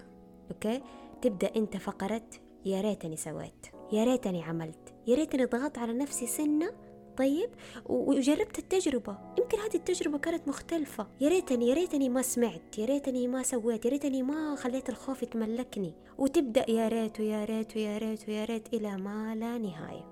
أوكي؟ 0.52 0.82
تبدأ 1.22 1.52
عندك 1.56 1.78
فقرة 1.78 2.30
يا 2.66 2.82
ريتني 2.82 3.16
سويت 3.16 3.68
يا 3.92 4.04
ريتني 4.04 4.44
عملت 4.44 4.94
يا 5.08 5.16
ريتني 5.16 5.46
ضغطت 5.46 5.78
على 5.78 5.94
نفسي 5.94 6.28
سنة 6.28 6.72
طيب؟ 7.18 7.50
وجربت 7.86 8.60
التجربة. 8.60 9.18
يمكن 9.40 9.58
هذه 9.60 9.76
التجربة 9.76 10.18
كانت 10.18 10.48
مختلفة. 10.48 11.08
يا 11.22 11.30
ريتني 11.30 11.70
يا 11.70 11.74
ريتني 11.74 12.10
ما 12.10 12.22
سمعت 12.22 12.78
يا 12.78 12.86
ريتني 12.86 13.28
ما 13.28 13.44
سويت 13.44 13.86
يا 13.86 13.90
ريتني 13.90 14.24
ما 14.24 14.56
خليت 14.56 14.90
الخوف 14.90 15.24
يتملكني. 15.24 15.94
وتبدأ 16.18 16.72
يا 16.72 16.88
ريت 16.88 17.20
ويا 17.20 17.46
ريت 17.46 17.76
ويا 17.78 17.98
ريت 17.98 18.30
ويا 18.30 18.46
ريت 18.46 18.74
إلى 18.74 18.98
ما 18.98 19.36
لا 19.36 19.58
نهاية. 19.58 20.06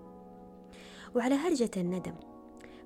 وعلى 1.16 1.36
هرجة 1.36 1.72
الندم 1.78 2.16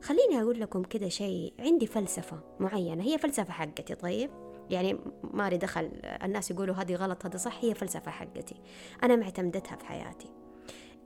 خليني 0.02 0.42
أقول 0.42 0.60
لكم 0.60 0.84
كده 0.84 1.10
شيء. 1.10 1.54
عندي 1.60 1.88
فلسفة 1.88 2.40
معينة 2.60 3.04
هي 3.04 3.18
فلسفة 3.18 3.52
حقتي 3.52 3.96
طيب؟ 3.96 4.30
يعني 4.70 4.98
ما 5.24 5.50
لي 5.50 5.58
دخل 5.58 5.92
الناس 6.04 6.52
يقولوا 6.52 6.76
هذه 6.76 6.96
غلط 6.96 7.26
هذا 7.26 7.38
صح 7.38 7.64
هي 7.64 7.74
فلسفة 7.74 8.12
حقتي 8.12 8.56
أنا 9.04 9.16
معتمدتها 9.16 9.76
في 9.76 9.86
حياتي 9.86 10.30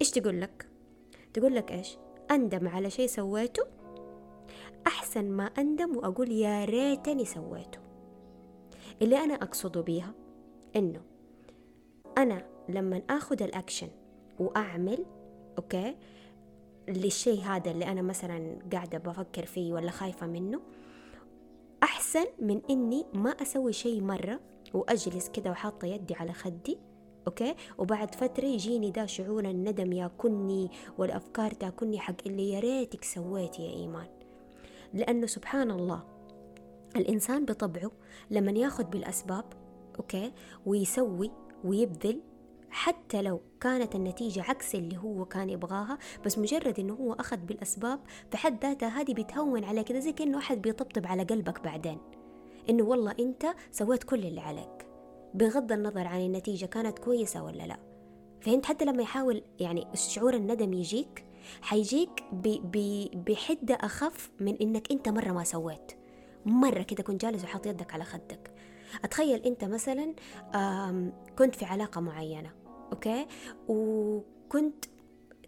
إيش 0.01 0.11
تقول 0.11 0.41
لك؟ 0.41 0.67
تقول 1.33 1.55
لك 1.55 1.71
إيش؟ 1.71 1.97
أندم 2.31 2.67
على 2.67 2.89
شيء 2.89 3.07
سويته 3.07 3.63
أحسن 4.87 5.25
ما 5.25 5.45
أندم 5.45 5.97
وأقول 5.97 6.31
يا 6.31 6.65
ريتني 6.65 7.25
سويته 7.25 7.79
اللي 9.01 9.17
أنا 9.17 9.33
أقصده 9.33 9.81
بيها 9.81 10.13
إنه 10.75 11.01
أنا 12.17 12.45
لما 12.69 13.01
أخذ 13.09 13.43
الأكشن 13.43 13.87
وأعمل 14.39 15.05
أوكي 15.57 15.95
للشيء 16.87 17.41
هذا 17.41 17.71
اللي 17.71 17.85
أنا 17.85 18.01
مثلا 18.01 18.59
قاعدة 18.71 18.97
بفكر 18.97 19.45
فيه 19.45 19.73
ولا 19.73 19.91
خايفة 19.91 20.27
منه 20.27 20.61
أحسن 21.83 22.25
من 22.39 22.61
إني 22.69 23.05
ما 23.13 23.29
أسوي 23.29 23.73
شيء 23.73 24.01
مرة 24.01 24.39
وأجلس 24.73 25.29
كده 25.29 25.51
وحاطة 25.51 25.85
يدي 25.85 26.13
على 26.15 26.33
خدي 26.33 26.77
أوكي؟ 27.27 27.55
وبعد 27.77 28.15
فترة 28.15 28.45
يجيني 28.45 28.91
دا 28.91 29.05
شعور 29.05 29.45
الندم 29.45 29.93
ياكلني 29.93 30.71
والأفكار 30.97 31.51
تاكلني 31.51 31.99
حق 31.99 32.15
اللي 32.25 32.49
يا 32.49 32.59
ريتك 32.59 33.03
سويت 33.03 33.59
يا 33.59 33.69
إيمان. 33.69 34.07
لأنه 34.93 35.27
سبحان 35.27 35.71
الله 35.71 36.03
الإنسان 36.95 37.45
بطبعه 37.45 37.91
لما 38.29 38.51
ياخذ 38.51 38.83
بالأسباب 38.83 39.45
أوكي؟ 39.99 40.31
ويسوي 40.65 41.31
ويبذل 41.63 42.21
حتى 42.69 43.21
لو 43.21 43.41
كانت 43.61 43.95
النتيجة 43.95 44.43
عكس 44.43 44.75
اللي 44.75 44.97
هو 44.97 45.25
كان 45.25 45.49
يبغاها 45.49 45.97
بس 46.25 46.37
مجرد 46.37 46.79
إنه 46.79 46.93
هو 46.93 47.13
أخذ 47.13 47.37
بالأسباب 47.37 47.99
فحد 48.31 48.65
ذاتها 48.65 48.89
هذه 48.89 49.13
بتهون 49.13 49.63
عليه 49.63 49.81
كذا 49.81 49.99
زي 49.99 50.11
كأنه 50.11 50.37
أحد 50.37 50.61
بيطبطب 50.61 51.07
على 51.07 51.23
قلبك 51.23 51.63
بعدين. 51.63 51.99
إنه 52.69 52.83
والله 52.83 53.15
أنت 53.19 53.45
سويت 53.71 54.03
كل 54.03 54.25
اللي 54.25 54.41
عليك. 54.41 54.87
بغض 55.33 55.71
النظر 55.71 56.07
عن 56.07 56.21
النتيجة 56.21 56.65
كانت 56.65 56.99
كويسة 56.99 57.43
ولا 57.43 57.67
لا. 57.67 57.79
فهمت؟ 58.41 58.65
حتى 58.65 58.85
لما 58.85 59.03
يحاول 59.03 59.43
يعني 59.59 59.87
شعور 59.93 60.33
الندم 60.33 60.73
يجيك 60.73 61.25
حيجيك 61.61 62.23
بحدة 63.13 63.75
أخف 63.75 64.31
من 64.39 64.55
إنك 64.61 64.91
أنت 64.91 65.09
مرة 65.09 65.31
ما 65.31 65.43
سويت. 65.43 65.91
مرة 66.45 66.81
كده 66.81 67.03
كنت 67.03 67.21
جالس 67.21 67.43
وحاط 67.43 67.65
يدك 67.65 67.93
على 67.93 68.03
خدك. 68.03 68.51
أتخيل 69.03 69.43
أنت 69.43 69.63
مثلا 69.63 70.13
كنت 71.37 71.55
في 71.55 71.65
علاقة 71.65 72.01
معينة. 72.01 72.51
أوكي؟ 72.91 73.27
وكنت 73.67 74.85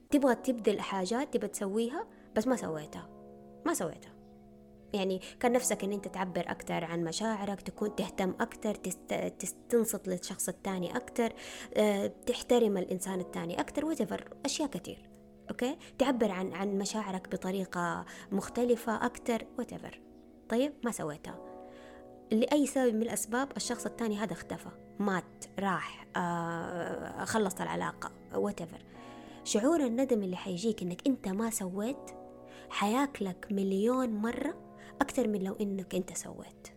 تبغى 0.09 0.35
تبذل 0.35 0.81
حاجات 0.81 1.33
تبغى 1.33 1.47
تسويها 1.47 2.07
بس 2.35 2.47
ما 2.47 2.55
سويتها. 2.55 3.09
ما 3.65 3.73
سويتها. 3.73 4.13
يعني 4.93 5.21
كان 5.39 5.51
نفسك 5.51 5.83
إن 5.83 5.91
أنت 5.91 6.07
تعبر 6.07 6.41
أكثر 6.41 6.85
عن 6.85 7.03
مشاعرك 7.03 7.61
تكون 7.61 7.95
تهتم 7.95 8.29
أكثر 8.39 8.75
تست... 8.75 9.13
تنصت 9.69 10.07
للشخص 10.07 10.49
الثاني 10.49 10.95
أكثر 10.95 11.33
أه، 11.73 12.07
تحترم 12.07 12.77
الإنسان 12.77 13.19
الثاني 13.19 13.59
أكثر 13.59 13.85
وتفر 13.85 14.33
أشياء 14.45 14.69
كثير. 14.69 15.09
أوكي؟ 15.49 15.77
تعبر 15.97 16.31
عن 16.31 16.53
عن 16.53 16.77
مشاعرك 16.77 17.29
بطريقة 17.31 18.05
مختلفة 18.31 19.05
أكثر 19.05 19.45
وتفر 19.59 20.01
طيب؟ 20.49 20.73
ما 20.83 20.91
سويتها. 20.91 21.48
لأي 22.31 22.65
سبب 22.67 22.95
من 22.95 23.01
الأسباب 23.01 23.47
الشخص 23.57 23.85
الثاني 23.85 24.17
هذا 24.17 24.33
اختفى 24.33 24.69
مات 24.99 25.45
راح 25.59 26.07
آه 26.15 27.25
خلص 27.25 27.61
العلاقة 27.61 28.11
whatever. 28.33 28.81
شعور 29.43 29.79
الندم 29.85 30.23
اللي 30.23 30.35
حيجيك 30.35 30.81
إنك 30.81 31.07
أنت 31.07 31.27
ما 31.27 31.49
سويت 31.49 32.11
حياكلك 32.69 33.47
مليون 33.51 34.09
مرة 34.09 34.53
أكثر 35.01 35.27
من 35.27 35.43
لو 35.43 35.55
إنك 35.61 35.95
أنت 35.95 36.17
سويت. 36.17 36.67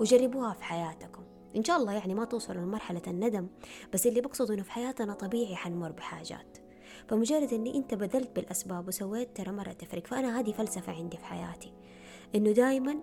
وجربوها 0.00 0.52
في 0.52 0.64
حياتكم. 0.64 1.22
إن 1.56 1.64
شاء 1.64 1.76
الله 1.76 1.92
يعني 1.92 2.14
ما 2.14 2.24
توصلوا 2.24 2.62
لمرحلة 2.62 3.02
الندم 3.06 3.46
بس 3.92 4.06
اللي 4.06 4.20
بقصده 4.20 4.54
إنه 4.54 4.62
في 4.62 4.72
حياتنا 4.72 5.14
طبيعي 5.14 5.56
حنمر 5.56 5.92
بحاجات. 5.92 6.58
فمجرد 7.08 7.52
إني 7.52 7.76
أنت 7.76 7.94
بذلت 7.94 8.36
بالأسباب 8.36 8.88
وسويت 8.88 9.36
ترى 9.36 9.52
مرة 9.52 9.72
تفرق. 9.72 10.06
فأنا 10.06 10.40
هذه 10.40 10.52
فلسفة 10.52 10.92
عندي 10.92 11.16
في 11.16 11.24
حياتي. 11.24 11.72
إنه 12.34 12.52
دايما 12.52 12.96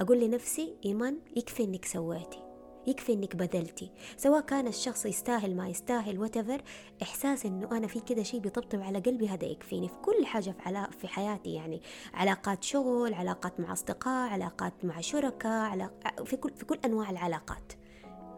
أقول 0.00 0.20
لنفسي 0.20 0.76
إيمان 0.84 1.18
يكفي 1.36 1.64
إنك 1.64 1.84
سويتي 1.84 2.46
يكفي 2.86 3.12
إنك 3.12 3.36
بذلتي. 3.36 3.90
سواء 4.16 4.40
كان 4.40 4.66
الشخص 4.66 5.06
يستاهل 5.06 5.56
ما 5.56 5.68
يستاهل 5.68 6.18
وتفر 6.18 6.62
إحساس 7.02 7.46
إنه 7.46 7.76
أنا 7.76 7.86
في 7.86 8.00
كذا 8.00 8.22
شيء 8.22 8.40
بيطبطب 8.40 8.80
على 8.80 8.98
قلبي 8.98 9.28
هذا 9.28 9.44
يكفيني 9.44 9.88
في 9.88 9.94
كل 9.94 10.26
حاجة 10.26 10.50
في, 10.50 10.62
علا 10.66 10.90
في 10.90 11.08
حياتي. 11.08 11.54
يعني 11.54 11.82
علاقات 12.14 12.64
شغل 12.64 13.14
علاقات 13.14 13.60
مع 13.60 13.72
أصدقاء 13.72 14.30
علاقات 14.30 14.84
مع 14.84 15.00
شركاء 15.00 15.70
علاق... 15.70 16.22
في 16.24 16.36
كل 16.36 16.54
في 16.54 16.64
كل 16.64 16.78
أنواع 16.84 17.10
العلاقات 17.10 17.72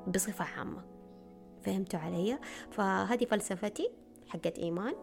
بصفة 0.06 0.44
عامة. 0.44 0.84
فهمتوا 1.62 2.00
علي؟ 2.00 2.38
فهذه 2.70 3.24
فلسفتي 3.24 3.90
حقت 4.28 4.58
إيمان. 4.58 4.94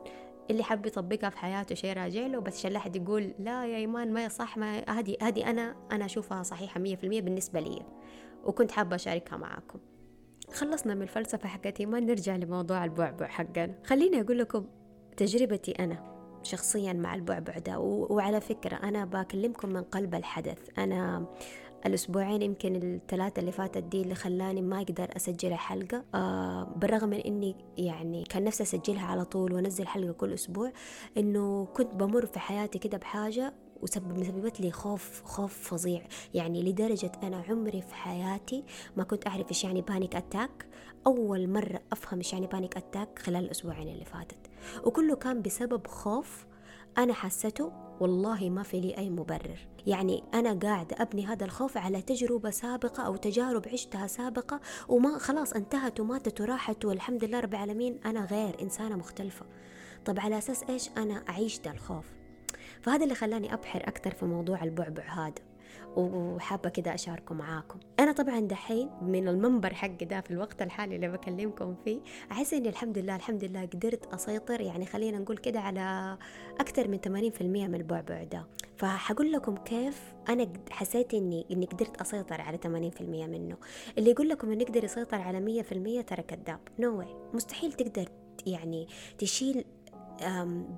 اللي 0.49 0.63
حب 0.63 0.85
يطبقها 0.85 1.29
في 1.29 1.37
حياته 1.37 1.75
شيء 1.75 1.93
راجع 1.93 2.27
له 2.27 2.39
بس 2.39 2.59
عشان 2.59 2.77
حد 2.77 2.95
يقول 2.95 3.33
لا 3.39 3.65
يا 3.65 3.77
إيمان 3.77 4.13
ما 4.13 4.27
صح 4.27 4.57
ما 4.57 4.89
هذه 4.89 5.17
هذه 5.21 5.49
أنا 5.49 5.75
أنا 5.91 6.05
أشوفها 6.05 6.43
صحيحة 6.43 6.79
100% 6.79 6.83
بالنسبة 7.03 7.59
لي. 7.59 7.81
وكنت 8.45 8.71
حابة 8.71 8.95
أشاركها 8.95 9.37
معاكم. 9.37 9.79
خلصنا 10.53 10.93
من 10.93 11.01
الفلسفة 11.01 11.49
حقتي 11.49 11.85
ما 11.85 11.99
نرجع 11.99 12.35
لموضوع 12.35 12.85
البعبع 12.85 13.27
حقنا. 13.27 13.75
خليني 13.83 14.21
أقول 14.21 14.39
لكم 14.39 14.65
تجربتي 15.17 15.71
أنا 15.71 16.15
شخصيا 16.43 16.93
مع 16.93 17.15
البعبع 17.15 17.57
ده 17.57 17.79
وعلى 17.79 18.41
فكرة 18.41 18.75
أنا 18.75 19.05
بكلمكم 19.05 19.69
من 19.69 19.81
قلب 19.83 20.15
الحدث. 20.15 20.59
أنا 20.77 21.25
الأسبوعين 21.85 22.41
يمكن 22.41 22.75
الثلاثة 22.75 23.39
اللي 23.39 23.51
فاتت 23.51 23.83
دي 23.83 24.01
اللي 24.01 24.15
خلاني 24.15 24.61
ما 24.61 24.81
أقدر 24.81 25.09
أسجل 25.15 25.53
حلقة. 25.53 26.03
آه 26.15 26.63
بالرغم 26.63 27.09
من 27.09 27.19
إني 27.19 27.55
يعني 27.77 28.23
كان 28.23 28.43
نفسي 28.43 28.63
أسجلها 28.63 29.05
على 29.05 29.25
طول 29.25 29.53
وأنزل 29.53 29.87
حلقة 29.87 30.11
كل 30.11 30.33
أسبوع 30.33 30.71
إنه 31.17 31.65
كنت 31.65 31.93
بمر 31.95 32.25
في 32.25 32.39
حياتي 32.39 32.79
كده 32.79 32.97
بحاجة 32.97 33.53
وسبب 33.81 34.17
لي 34.59 34.71
خوف 34.71 35.23
خوف 35.23 35.53
فظيع. 35.69 36.07
يعني 36.33 36.63
لدرجة 36.63 37.11
أنا 37.23 37.43
عمري 37.49 37.81
في 37.81 37.95
حياتي 37.95 38.63
ما 38.97 39.03
كنت 39.03 39.27
أعرف 39.27 39.49
إيش 39.49 39.63
يعني 39.63 39.81
panic 39.81 40.15
attack 40.15 40.67
أول 41.07 41.49
مرة 41.49 41.81
أفهم 41.91 42.19
إيش 42.19 42.33
يعني 42.33 42.47
panic 42.47 42.77
attack 42.77 43.19
خلال 43.19 43.45
الأسبوعين 43.45 43.87
اللي 43.87 44.05
فاتت. 44.05 44.49
وكله 44.85 45.15
كان 45.15 45.41
بسبب 45.41 45.87
خوف 45.87 46.45
أنا 46.97 47.13
حسيته 47.13 47.71
والله 47.99 48.49
ما 48.49 48.63
في 48.63 48.79
لي 48.79 48.97
أي 48.97 49.09
مبرر. 49.09 49.74
يعني 49.87 50.23
أنا 50.33 50.53
قاعدة 50.53 50.95
أبني 50.99 51.25
هذا 51.25 51.45
الخوف 51.45 51.77
على 51.77 52.01
تجربة 52.01 52.49
سابقة 52.49 53.03
أو 53.03 53.15
تجارب 53.15 53.67
عشتها 53.67 54.07
سابقة 54.07 54.59
وما 54.87 55.17
خلاص 55.17 55.53
انتهت 55.53 55.99
وماتت 55.99 56.41
وراحت 56.41 56.85
والحمد 56.85 57.23
لله 57.23 57.39
رب 57.39 57.53
العالمين 57.53 57.99
أنا 58.05 58.25
غير 58.25 58.61
إنسانة 58.61 58.95
مختلفة. 58.95 59.45
طب 60.05 60.19
على 60.19 60.37
أساس 60.37 60.63
إيش 60.69 60.89
أنا 60.97 61.23
أعيش 61.29 61.59
ده 61.59 61.71
الخوف؟ 61.71 62.05
فهذا 62.81 63.03
اللي 63.03 63.15
خلاني 63.15 63.53
أبحر 63.53 63.79
أكثر 63.79 64.11
في 64.11 64.25
موضوع 64.25 64.63
البعبع 64.63 65.03
هذا. 65.03 65.54
وحابة 65.95 66.69
كده 66.69 66.93
أشاركه 66.93 67.35
معاكم. 67.35 67.79
أنا 67.99 68.11
طبعا 68.11 68.39
دحين 68.39 68.89
من 69.01 69.27
المنبر 69.27 69.73
حقي 69.73 70.05
ده 70.05 70.21
في 70.21 70.31
الوقت 70.31 70.61
الحالي 70.61 70.95
اللي 70.95 71.07
بكلمكم 71.07 71.75
فيه 71.85 71.99
أحس 72.31 72.53
إني 72.53 72.69
الحمد 72.69 72.97
لله 72.97 73.15
الحمد 73.15 73.43
لله 73.43 73.61
قدرت 73.61 74.13
أسيطر 74.13 74.61
يعني 74.61 74.85
خلينا 74.85 75.17
نقول 75.19 75.37
كده 75.37 75.59
على 75.59 76.17
أكثر 76.59 76.87
من 76.87 76.99
80% 76.99 77.41
من 77.41 77.75
البعبع 77.75 78.23
ده. 78.23 78.47
فحقول 78.77 79.31
لكم 79.31 79.55
كيف 79.55 80.13
أنا 80.29 80.53
حسيت 80.69 81.13
إني 81.13 81.45
إني 81.51 81.65
قدرت 81.65 82.01
أسيطر 82.01 82.41
على 82.41 82.57
80% 82.57 82.67
منه. 83.01 83.57
اللي 83.97 84.11
يقول 84.11 84.29
لكم 84.29 84.51
إنه 84.51 84.61
يقدر 84.61 84.83
يسيطر 84.83 85.21
على 85.21 85.63
100% 86.01 86.05
ترى 86.05 86.23
كذاب. 86.23 86.59
no 86.79 87.03
no 87.03 87.05
مستحيل 87.33 87.73
تقدر 87.73 88.09
يعني 88.45 88.87
تشيل 89.17 89.65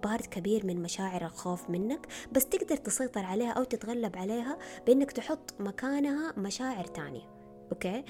part 0.04 0.26
كبير 0.26 0.66
من 0.66 0.82
مشاعر 0.82 1.26
الخوف 1.26 1.70
منك 1.70 2.08
بس 2.32 2.46
تقدر 2.46 2.76
تسيطر 2.76 3.26
عليها 3.26 3.52
أو 3.52 3.64
تتغلب 3.64 4.18
عليها 4.18 4.58
بأنك 4.88 5.12
تحط 5.12 5.54
مكانها 5.60 6.34
مشاعر 6.38 6.84
تانية. 6.84 7.30
أوكي؟ 7.72 8.04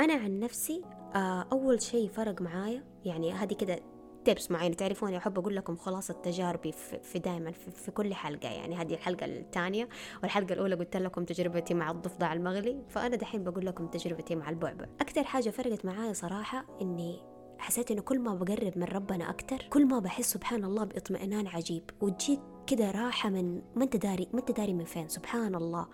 أنا 0.00 0.14
عن 0.14 0.40
نفسي 0.40 0.84
آه، 1.14 1.46
أول 1.52 1.82
شيء 1.82 2.08
فرق 2.08 2.42
معايا 2.42 2.84
يعني 3.04 3.32
هذه 3.32 3.54
كده 3.54 3.80
tips 4.24 4.50
معينة 4.50 4.74
تعرفوني 4.74 5.16
أحب 5.16 5.38
أقول 5.38 5.56
لكم 5.56 5.76
خلاصة 5.76 6.14
تجاربي 6.14 6.72
في 7.02 7.18
دائما 7.18 7.50
في, 7.50 7.70
في 7.70 7.90
كل 7.90 8.14
حلقة 8.14 8.48
يعني 8.48 8.76
هذه 8.76 8.94
الحلقة 8.94 9.26
الثانية 9.26 9.88
والحلقة 10.22 10.52
الأولى 10.52 10.74
قلت 10.74 10.96
لكم 10.96 11.24
تجربتي 11.24 11.74
مع 11.74 11.90
الضفدع 11.90 12.32
المغلي 12.32 12.82
فأنا 12.88 13.16
دحين 13.16 13.44
بقول 13.44 13.66
لكم 13.66 13.86
تجربتي 13.86 14.34
مع 14.34 14.50
البعبع. 14.50 14.86
أكثر 15.00 15.24
حاجة 15.24 15.50
فرقت 15.50 15.84
معايا 15.84 16.12
صراحة 16.12 16.66
إني 16.82 17.35
حسيت 17.58 17.90
إنه 17.90 18.02
كل 18.02 18.18
ما 18.18 18.34
بقرب 18.34 18.78
من 18.78 18.84
ربنا 18.84 19.30
أكتر 19.30 19.62
كل 19.70 19.86
ما 19.86 19.98
بحس 19.98 20.32
سبحان 20.32 20.64
الله 20.64 20.84
باطمئنان 20.84 21.46
عجيب 21.46 21.82
وتجيك 22.00 22.40
كده 22.66 22.90
راحة 22.90 23.28
من 23.30 23.62
ما 23.76 23.84
أنت 23.84 23.96
داري 23.96 24.28
ما 24.32 24.40
أنت 24.40 24.50
داري 24.52 24.74
من 24.74 24.84
فين 24.84 25.08
سبحان 25.08 25.54
الله. 25.54 25.86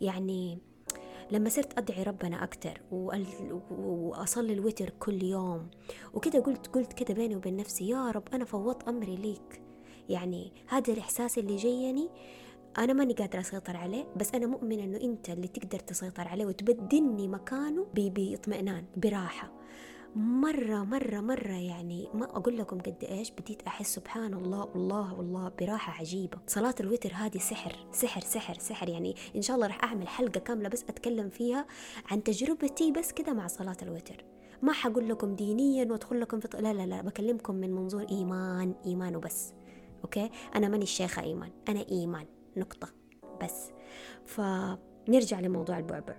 يعني 0.00 0.58
لما 1.30 1.48
صرت 1.48 1.78
أدعي 1.78 2.02
ربنا 2.02 2.44
أكتر 2.44 2.80
وأصلي 3.70 4.52
الوتر 4.52 4.90
كل 4.90 5.22
يوم 5.22 5.70
وكده 6.14 6.40
قلت 6.40 6.66
قلت 6.66 6.92
كده 6.92 7.14
بيني 7.14 7.36
وبين 7.36 7.56
نفسي 7.56 7.88
يا 7.88 8.10
رب 8.10 8.22
أنا 8.32 8.44
فوضت 8.44 8.88
أمري 8.88 9.16
ليك. 9.16 9.62
يعني 10.08 10.52
هذا 10.68 10.92
الإحساس 10.92 11.38
اللي 11.38 11.56
جيني 11.56 12.08
أنا 12.78 12.92
ماني 12.92 13.12
قادرة 13.14 13.40
أسيطر 13.40 13.76
عليه 13.76 14.04
بس 14.16 14.34
أنا 14.34 14.46
مؤمنة 14.46 14.84
إنه 14.84 15.00
أنت 15.00 15.30
اللي 15.30 15.48
تقدر 15.48 15.78
تسيطر 15.78 16.28
عليه 16.28 16.46
وتبدلني 16.46 17.28
مكانه 17.28 17.86
بإطمئنان 17.94 18.84
براحة. 18.96 19.52
مرة 20.16 20.84
مرة 20.84 21.20
مرة 21.20 21.52
يعني 21.52 22.08
ما 22.14 22.24
أقول 22.24 22.58
لكم 22.58 22.78
قد 22.78 23.04
إيش 23.04 23.30
بديت 23.30 23.62
أحس 23.62 23.94
سبحان 23.94 24.34
الله 24.34 24.64
والله 24.64 25.14
والله 25.14 25.48
براحة 25.48 25.92
عجيبة. 26.00 26.38
صلاة 26.46 26.74
الوتر 26.80 27.12
هذه 27.14 27.38
سحر 27.38 27.86
سحر 27.92 28.20
سحر 28.20 28.54
سحر. 28.58 28.88
يعني 28.88 29.14
إن 29.36 29.42
شاء 29.42 29.56
الله 29.56 29.66
راح 29.66 29.84
أعمل 29.84 30.08
حلقة 30.08 30.40
كاملة 30.40 30.68
بس 30.68 30.82
أتكلم 30.82 31.28
فيها 31.28 31.66
عن 32.10 32.22
تجربتي 32.22 32.92
بس 32.92 33.12
كده 33.12 33.32
مع 33.32 33.46
صلاة 33.46 33.76
الوتر. 33.82 34.24
ما 34.62 34.72
حقول 34.72 35.08
لكم 35.08 35.34
دينيا 35.34 35.86
وأدخل 35.90 36.20
لكم 36.20 36.40
في 36.40 36.48
لا 36.60 36.72
لا 36.72 36.86
لا 36.86 37.02
بكلمكم 37.02 37.54
من 37.54 37.72
منظور 37.72 38.06
إيمان 38.10 38.74
إيمان 38.86 39.16
وبس. 39.16 39.54
أوكي؟ 40.04 40.30
أنا 40.54 40.68
ماني 40.68 40.82
الشيخة 40.82 41.22
إيمان 41.22 41.50
أنا 41.68 41.84
إيمان 41.90 42.26
نقطة. 42.56 42.88
بس. 43.42 43.70
فنرجع 44.24 45.40
لموضوع 45.40 45.78
البعبع. 45.78 46.16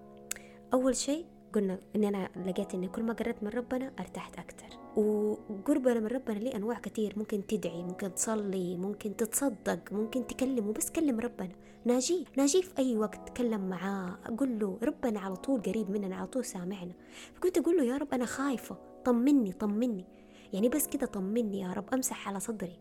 أول 0.73 0.95
شيء 0.95 1.25
قلنا 1.57 1.79
إن 1.95 2.03
أنا 2.03 2.29
لقيت 2.45 2.73
إني 2.73 2.87
كل 2.87 3.03
ما 3.03 3.13
قربت 3.13 3.43
من 3.43 3.49
ربنا 3.49 3.91
ارتحت 3.99 4.39
أكثر 4.39 4.67
وقربنا 5.01 5.99
من 5.99 6.07
ربنا 6.07 6.39
ليه 6.39 6.55
أنواع 6.55 6.79
كثير 6.79 7.13
ممكن 7.17 7.47
تدعي 7.47 7.83
ممكن 7.83 8.15
تصلي 8.15 8.77
ممكن 8.77 9.15
تتصدق 9.15 9.93
ممكن 9.93 10.27
تكلم 10.27 10.67
وبس 10.67 10.91
كلم 10.91 11.19
ربنا. 11.19 11.51
ناجيه 11.85 12.25
ناجيه 12.37 12.61
في 12.61 12.77
أي 12.77 12.97
وقت 12.97 13.29
تكلم 13.29 13.69
معاه. 13.69 14.17
أقول 14.25 14.59
له 14.59 14.77
ربنا 14.83 15.19
على 15.19 15.35
طول 15.35 15.61
قريب 15.61 15.89
مننا 15.89 16.15
على 16.15 16.27
طول 16.27 16.45
سامعنا. 16.45 16.93
فكنت 17.33 17.57
أقول 17.57 17.77
له 17.77 17.83
يا 17.83 17.97
رب 17.97 18.13
أنا 18.13 18.25
خايفة. 18.25 18.77
طمني 19.05 19.51
طمني. 19.51 20.05
يعني 20.53 20.69
بس 20.69 20.87
كده 20.87 21.07
طمني 21.07 21.59
يا 21.59 21.73
رب 21.73 21.93
أمسح 21.93 22.27
على 22.27 22.39
صدري. 22.39 22.79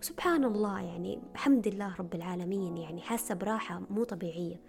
وسبحان 0.00 0.44
الله 0.44 0.80
يعني 0.80 1.20
الحمد 1.34 1.68
لله 1.68 1.94
رب 1.98 2.14
العالمين. 2.14 2.76
يعني 2.76 3.00
حاسة 3.00 3.34
براحة 3.34 3.82
مو 3.90 4.04
طبيعية. 4.04 4.60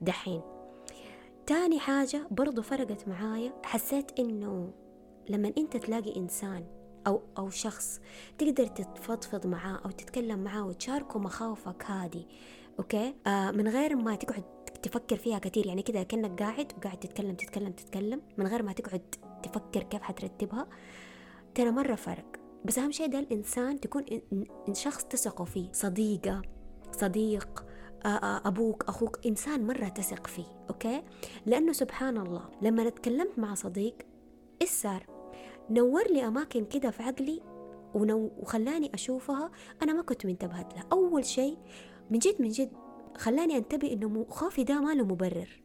دحين 0.00 0.40
تاني 1.46 1.78
حاجة 1.80 2.26
برضو 2.30 2.62
فرقت 2.62 3.08
معايا 3.08 3.52
حسيت 3.64 4.18
إنه 4.18 4.72
لما 5.28 5.52
أنت 5.58 5.76
تلاقي 5.76 6.16
إنسان 6.16 6.64
أو 7.06 7.22
أو 7.38 7.50
شخص 7.50 8.00
تقدر 8.38 8.66
تتفضفض 8.66 9.46
معاه 9.46 9.80
أو 9.84 9.90
تتكلم 9.90 10.38
معاه 10.44 10.66
وتشاركه 10.66 11.18
مخاوفك 11.18 11.84
هذه 11.84 12.24
أوكي؟ 12.78 13.14
آه 13.26 13.50
من 13.50 13.68
غير 13.68 13.96
ما 13.96 14.14
تقعد 14.14 14.42
تفكر 14.82 15.16
فيها 15.16 15.38
كثير 15.38 15.66
يعني 15.66 15.82
كده 15.82 16.02
كأنك 16.02 16.42
قاعد 16.42 16.72
وقاعد 16.78 16.98
تتكلم 16.98 17.34
تتكلم 17.34 17.72
تتكلم 17.72 18.22
من 18.38 18.46
غير 18.46 18.62
ما 18.62 18.72
تقعد 18.72 19.14
تفكر 19.42 19.82
كيف 19.82 20.02
حترتبها 20.02 20.66
ترى 21.54 21.70
مرة 21.70 21.94
فرق. 21.94 22.26
بس 22.64 22.78
أهم 22.78 22.90
شيء 22.92 23.06
ده 23.06 23.18
الإنسان 23.18 23.80
تكون 23.80 24.04
شخص 24.72 25.04
تثقوا 25.04 25.46
فيه 25.46 25.72
صديقة 25.72 26.42
صديق 26.92 27.65
أبوك 28.46 28.84
أخوك 28.88 29.26
إنسان 29.26 29.66
مرة 29.66 29.88
تثق 29.88 30.26
فيه 30.26 30.44
أوكي؟ 30.70 31.02
لأنه 31.46 31.72
سبحان 31.72 32.18
الله 32.18 32.50
لما 32.62 32.88
تكلمت 32.90 33.38
مع 33.38 33.54
صديق 33.54 33.94
إيش 34.62 34.70
صار؟ 34.70 35.06
نور 35.70 36.02
لي 36.10 36.26
أماكن 36.26 36.64
كده 36.64 36.90
في 36.90 37.02
عقلي 37.02 37.42
ونو... 37.94 38.30
وخلاني 38.38 38.94
أشوفها 38.94 39.50
أنا 39.82 39.92
ما 39.92 40.02
كنت 40.02 40.26
منتبهت 40.26 40.74
لها. 40.74 40.84
أول 40.92 41.24
شيء 41.24 41.58
من 42.10 42.18
جد 42.18 42.42
من 42.42 42.48
جد 42.48 42.72
خلاني 43.16 43.56
أنتبه 43.56 43.92
إنه 43.92 44.26
خوفي 44.30 44.64
ده 44.64 44.80
ما 44.80 44.94
له 44.94 45.04
مبرر. 45.04 45.62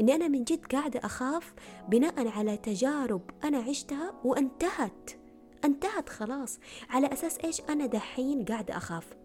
إني 0.00 0.14
أنا 0.14 0.28
من 0.28 0.44
جد 0.44 0.66
قاعدة 0.66 1.00
أخاف 1.04 1.54
بناء 1.88 2.28
على 2.28 2.56
تجارب 2.56 3.22
أنا 3.44 3.58
عشتها 3.58 4.14
وانتهت. 4.24 5.10
انتهت 5.64 6.08
خلاص. 6.08 6.58
على 6.90 7.12
أساس 7.12 7.38
إيش؟ 7.38 7.60
أنا 7.60 7.86
دحين 7.86 8.44
قاعدة 8.44 8.76
أخاف. 8.76 9.16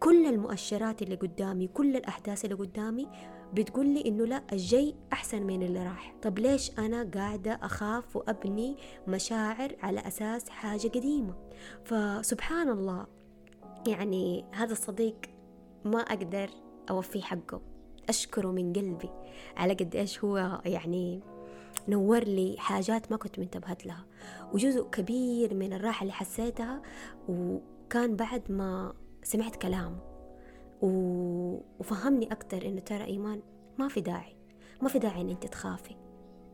كل 0.00 0.26
المؤشرات 0.26 1.02
اللي 1.02 1.14
قدامي 1.14 1.66
كل 1.68 1.96
الأحداث 1.96 2.44
اللي 2.44 2.56
قدامي 2.56 3.08
بتقول 3.54 3.86
لي 3.86 4.04
إنه 4.06 4.24
لا 4.24 4.42
الجاي 4.52 4.94
أحسن 5.12 5.42
من 5.42 5.62
اللي 5.62 5.84
راح. 5.84 6.14
طب 6.22 6.38
ليش 6.38 6.78
أنا 6.78 7.10
قاعدة 7.14 7.58
أخاف 7.62 8.16
وأبني 8.16 8.76
مشاعر 9.08 9.76
على 9.82 10.00
أساس 10.00 10.48
حاجة 10.48 10.88
قديمة؟ 10.88 11.34
فسبحان 11.84 12.68
الله 12.68 13.06
يعني 13.86 14.44
هذا 14.52 14.72
الصديق 14.72 15.16
ما 15.84 16.00
أقدر 16.00 16.50
أوفي 16.90 17.22
حقه. 17.22 17.60
أشكره 18.08 18.48
من 18.48 18.72
قلبي 18.72 19.10
على 19.56 19.74
قد 19.74 19.96
إيش 19.96 20.24
هو 20.24 20.60
يعني 20.64 21.20
نور 21.88 22.24
لي 22.24 22.54
حاجات 22.58 23.12
ما 23.12 23.16
كنت 23.16 23.38
منتبهت 23.38 23.86
لها. 23.86 24.06
وجزء 24.54 24.82
كبير 24.82 25.54
من 25.54 25.72
الراحة 25.72 26.02
اللي 26.02 26.12
حسيتها 26.12 26.82
وكان 27.28 28.16
بعد 28.16 28.52
ما 28.52 28.94
سمعت 29.26 29.56
كلامه 29.56 29.98
وفهمني 30.82 32.32
أكتر 32.32 32.66
إنه 32.66 32.80
ترى 32.80 33.04
إيمان 33.04 33.42
ما 33.78 33.88
في 33.88 34.00
داعي. 34.00 34.36
ما 34.82 34.88
في 34.88 34.98
داعي 34.98 35.20
إن 35.20 35.30
أنت 35.30 35.46
تخافي. 35.46 35.96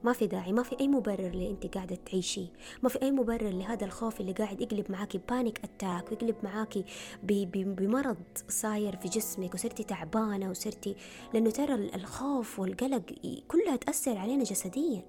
ما 0.05 0.13
في 0.13 0.27
داعي. 0.27 0.53
ما 0.53 0.63
في 0.63 0.81
أي 0.81 0.89
مبرر 0.89 1.27
اللي 1.27 1.51
أنت 1.51 1.75
قاعدة 1.75 1.97
تعيشيه 1.97 2.47
ما 2.83 2.89
في 2.89 3.03
أي 3.03 3.11
مبرر 3.11 3.49
لهذا 3.49 3.85
الخوف 3.85 4.21
اللي 4.21 4.33
قاعد 4.33 4.61
يقلب 4.61 4.91
معاكي 4.91 5.21
بانيك 5.29 5.65
أتاك 5.65 6.11
ويقلب 6.11 6.37
معاكي 6.43 6.85
بمرض 7.23 8.17
صاير 8.49 8.97
في 8.97 9.09
جسمك 9.09 9.55
وصرتي 9.55 9.85
تعبانة 9.85 10.51
وصرتي 10.51 10.97
لأنه 11.35 11.51
ترى 11.51 11.75
الخوف 11.75 12.59
والقلق 12.59 13.03
كلها 13.49 13.77
تأثر 13.77 14.17
علينا 14.17 14.45
جسديا. 14.45 15.03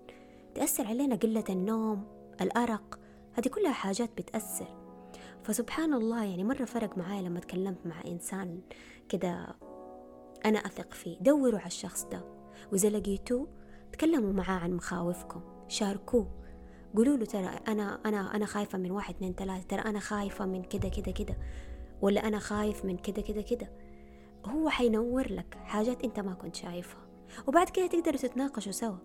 تأثر 0.55 0.87
علينا 0.87 1.15
قلة 1.15 1.43
النوم 1.49 2.03
الأرق. 2.41 2.99
هذه 3.33 3.47
كلها 3.47 3.71
حاجات 3.71 4.09
بتأثر. 4.17 4.82
فسبحان 5.43 5.93
الله 5.93 6.23
يعني 6.23 6.43
مرة 6.43 6.65
فرق 6.65 6.97
معايا 6.97 7.21
لما 7.21 7.39
تكلمت 7.39 7.87
مع 7.87 8.01
إنسان 8.07 8.61
كده 9.09 9.55
أنا 10.45 10.59
أثق 10.59 10.93
فيه. 10.93 11.17
دوروا 11.19 11.59
على 11.59 11.67
الشخص 11.67 12.05
ده. 12.05 12.21
وإذا 12.71 12.89
لقيتوه 12.89 13.47
تكلموا 13.91 14.33
معاه 14.33 14.59
عن 14.59 14.73
مخاوفكم. 14.73 15.41
شاركوه. 15.67 16.27
قولوا 16.95 17.17
له 17.17 17.25
ترى 17.25 17.49
أنا 17.67 17.99
أنا 18.05 18.35
أنا 18.35 18.45
خايفة 18.45 18.77
من 18.77 18.91
واحد 18.91 19.15
اثنين 19.15 19.33
ثلاثة 19.33 19.67
ترى 19.67 19.81
أنا 19.81 19.99
خايفة 19.99 20.45
من 20.45 20.63
كده 20.63 20.89
كده 20.89 21.11
كده. 21.11 21.37
ولا 22.01 22.27
أنا 22.27 22.39
خايف 22.39 22.85
من 22.85 22.97
كده 22.97 23.21
كده 23.21 23.41
كده. 23.41 23.71
هو 24.45 24.69
حينور 24.69 25.31
لك 25.31 25.57
حاجات 25.63 26.03
أنت 26.03 26.19
ما 26.19 26.33
كنت 26.33 26.55
شايفها. 26.55 27.01
وبعد 27.47 27.69
كده 27.69 27.87
تقدروا 27.87 28.17
تتناقشوا 28.17 28.71
سوا. 28.71 28.97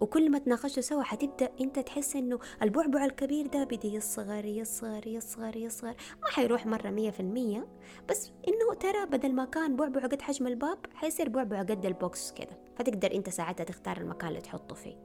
وكل 0.00 0.30
ما 0.30 0.38
تناقشوا 0.38 0.82
سوا 0.82 1.02
حتبدأ 1.02 1.48
أنت 1.60 1.78
تحس 1.78 2.16
إنه 2.16 2.38
البعبع 2.62 3.04
الكبير 3.04 3.46
ده 3.46 3.64
بدا 3.64 3.88
يصغر 3.88 4.44
يصغر 4.44 5.06
يصغر 5.06 5.56
يصغر. 5.56 5.94
ما 6.22 6.28
حيروح 6.28 6.66
مرة 6.66 6.90
مية 6.90 7.10
في 7.10 7.20
المية. 7.20 7.66
بس 8.08 8.32
إنه 8.48 8.74
ترى 8.80 9.06
بدل 9.06 9.32
ما 9.32 9.44
كان 9.44 9.76
بعبع 9.76 10.00
قد 10.00 10.22
حجم 10.22 10.46
الباب 10.46 10.78
حيصير 10.94 11.28
بعبع 11.28 11.58
قد 11.62 11.86
البوكس 11.86 12.32
كده. 12.32 12.58
فتقدر 12.76 13.14
أنت 13.14 13.28
ساعتها 13.28 13.64
تختار 13.64 13.96
المكان 13.96 14.28
اللي 14.28 14.40
تحطه 14.40 14.74
فيه. 14.74 14.96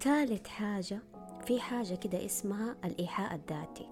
ثالث 0.00 0.46
حاجة 0.46 1.02
في 1.46 1.60
حاجة 1.60 1.94
كده 1.94 2.24
اسمها 2.24 2.76
الإيحاء 2.84 3.34
الذاتي. 3.34 3.88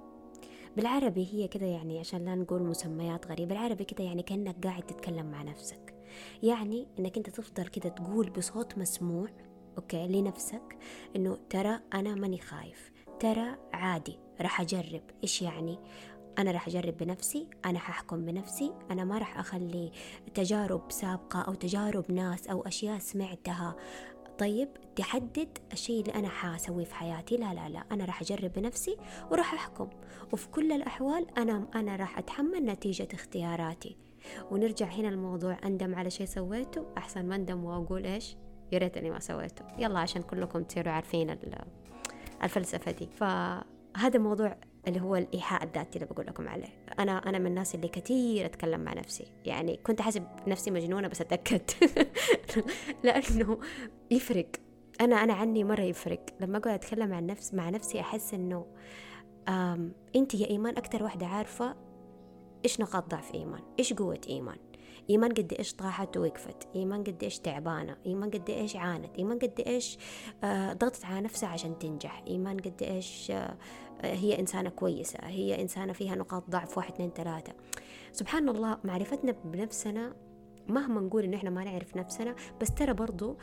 بالعربي 0.76 1.28
هي 1.32 1.48
كده 1.48 1.66
يعني 1.66 2.00
عشان 2.00 2.24
لا 2.24 2.34
نقول 2.34 2.62
مسميات 2.62 3.26
غريبة 3.26 3.48
بالعربي 3.48 3.84
كده 3.84 4.04
يعني 4.04 4.22
كأنك 4.22 4.66
قاعد 4.66 4.82
تتكلم 4.82 5.26
مع 5.30 5.42
نفسك. 5.42 5.94
يعني 6.42 6.86
إنك 6.98 7.16
أنت 7.16 7.30
تفضل 7.30 7.66
كده 7.66 7.88
تقول 7.88 8.30
بصوت 8.30 8.78
مسموع 8.78 9.28
أوكي 9.78 10.08
لنفسك 10.08 10.78
إنه 11.16 11.38
ترى 11.50 11.80
أنا 11.94 12.14
ماني 12.14 12.38
خايف. 12.38 12.92
ترى 13.20 13.56
عادي 13.72 14.18
راح 14.40 14.60
أجرب. 14.60 15.02
إيش 15.22 15.42
يعني؟ 15.42 15.78
أنا 16.38 16.50
راح 16.50 16.68
أجرب 16.68 16.96
بنفسي 16.96 17.48
أنا 17.64 17.78
ححكم 17.78 18.24
بنفسي 18.24 18.72
أنا 18.90 19.04
ما 19.04 19.18
راح 19.18 19.38
أخلي 19.38 19.92
تجارب 20.34 20.92
سابقة 20.92 21.40
أو 21.40 21.54
تجارب 21.54 22.12
ناس 22.12 22.46
أو 22.46 22.62
أشياء 22.62 22.98
سمعتها. 22.98 23.76
طيب 24.38 24.68
تحدد 24.96 25.58
الشيء 25.72 26.00
اللي 26.00 26.14
أنا 26.14 26.28
حاسويه 26.28 26.84
في 26.84 26.94
حياتي. 26.94 27.36
لا 27.36 27.54
لا 27.54 27.68
لا 27.68 27.84
أنا 27.92 28.04
راح 28.04 28.20
أجرب 28.20 28.52
بنفسي 28.52 28.96
وراح 29.30 29.54
أحكم. 29.54 29.88
وفي 30.32 30.48
كل 30.48 30.72
الأحوال 30.72 31.38
أنا 31.38 31.66
أنا 31.74 31.96
راح 31.96 32.18
أتحمل 32.18 32.64
نتيجة 32.64 33.08
اختياراتي. 33.12 33.96
ونرجع 34.50 34.86
هنا 34.86 35.08
الموضوع 35.08 35.56
أندم 35.64 35.94
على 35.94 36.10
شيء 36.10 36.26
سويته؟ 36.26 36.86
أحسن 36.98 37.26
ما 37.26 37.36
أندم 37.36 37.64
وأقول 37.64 38.06
إيش؟ 38.06 38.36
يا 38.74 38.78
ريتني 38.78 39.10
ما 39.10 39.18
سويته. 39.18 39.64
يلا 39.78 39.98
عشان 39.98 40.22
كلكم 40.22 40.62
تصيروا 40.62 40.92
عارفين 40.92 41.36
الفلسفة 42.42 42.90
دي. 42.90 43.08
فهذا 43.16 44.18
موضوع 44.18 44.56
اللي 44.88 45.00
هو 45.00 45.16
الإيحاء 45.16 45.64
الذاتي 45.64 45.98
اللي 45.98 46.12
بقول 46.12 46.26
لكم 46.26 46.48
عليه. 46.48 46.84
أنا 46.98 47.28
أنا 47.28 47.38
من 47.38 47.46
الناس 47.46 47.74
اللي 47.74 47.88
كثير 47.88 48.46
أتكلم 48.46 48.80
مع 48.80 48.94
نفسي. 48.94 49.26
يعني 49.44 49.76
كنت 49.76 50.00
أحسب 50.00 50.26
نفسي 50.46 50.70
مجنونة 50.70 51.08
بس 51.08 51.20
أتأكد. 51.20 51.62
لأنه 53.04 53.58
يفرق. 54.10 54.48
أنا 55.00 55.16
أنا 55.24 55.32
عني 55.32 55.64
مرة 55.64 55.82
يفرق. 55.82 56.26
لما 56.40 56.58
أقعد 56.58 56.74
أتكلم 56.74 57.12
عن 57.14 57.26
نفس 57.26 57.54
مع 57.54 57.70
نفسي 57.70 58.00
أحس 58.00 58.34
إنه 58.34 58.66
أنت 60.16 60.34
يا 60.34 60.50
إيمان 60.50 60.76
أكتر 60.76 61.02
واحدة 61.02 61.26
عارفة 61.26 61.76
إيش 62.64 62.80
نقاط 62.80 63.10
ضعف 63.10 63.34
إيمان؟ 63.34 63.62
إيش 63.78 63.92
قوة 63.92 64.20
إيمان؟ 64.28 64.56
إيمان 65.10 65.32
قد 65.32 65.52
إيش 65.58 65.74
طاحت 65.74 66.16
ووقفت؟ 66.16 66.68
إيمان 66.76 67.04
قد 67.04 67.22
إيش 67.22 67.38
تعبانة؟ 67.38 67.96
إيمان 68.06 68.30
قد 68.30 68.50
إيش 68.50 68.76
عانت؟ 68.76 69.16
إيمان 69.18 69.38
قد 69.38 69.62
إيش 69.66 69.98
آه، 70.44 70.72
ضغطت 70.72 71.04
على 71.04 71.20
نفسها 71.20 71.48
عشان 71.48 71.78
تنجح؟ 71.78 72.22
إيمان 72.26 72.56
قد 72.56 72.82
إيش 72.82 73.30
آه، 73.30 73.56
هي 74.02 74.40
إنسانة 74.40 74.70
كويسة؟ 74.70 75.18
هي 75.22 75.62
إنسانة 75.62 75.92
فيها 75.92 76.14
نقاط 76.14 76.50
ضعف 76.50 76.76
واحد 76.78 76.92
اثنين 76.92 77.10
ثلاثة؟ 77.10 77.52
سبحان 78.12 78.48
الله 78.48 78.78
معرفتنا 78.84 79.32
بنفسنا 79.44 80.16
مهما 80.68 81.00
نقول 81.00 81.24
إن 81.24 81.34
إحنا 81.34 81.50
ما 81.50 81.64
نعرف 81.64 81.96
نفسنا 81.96 82.34
بس 82.60 82.74
ترى 82.74 82.92
برضو 82.92 83.36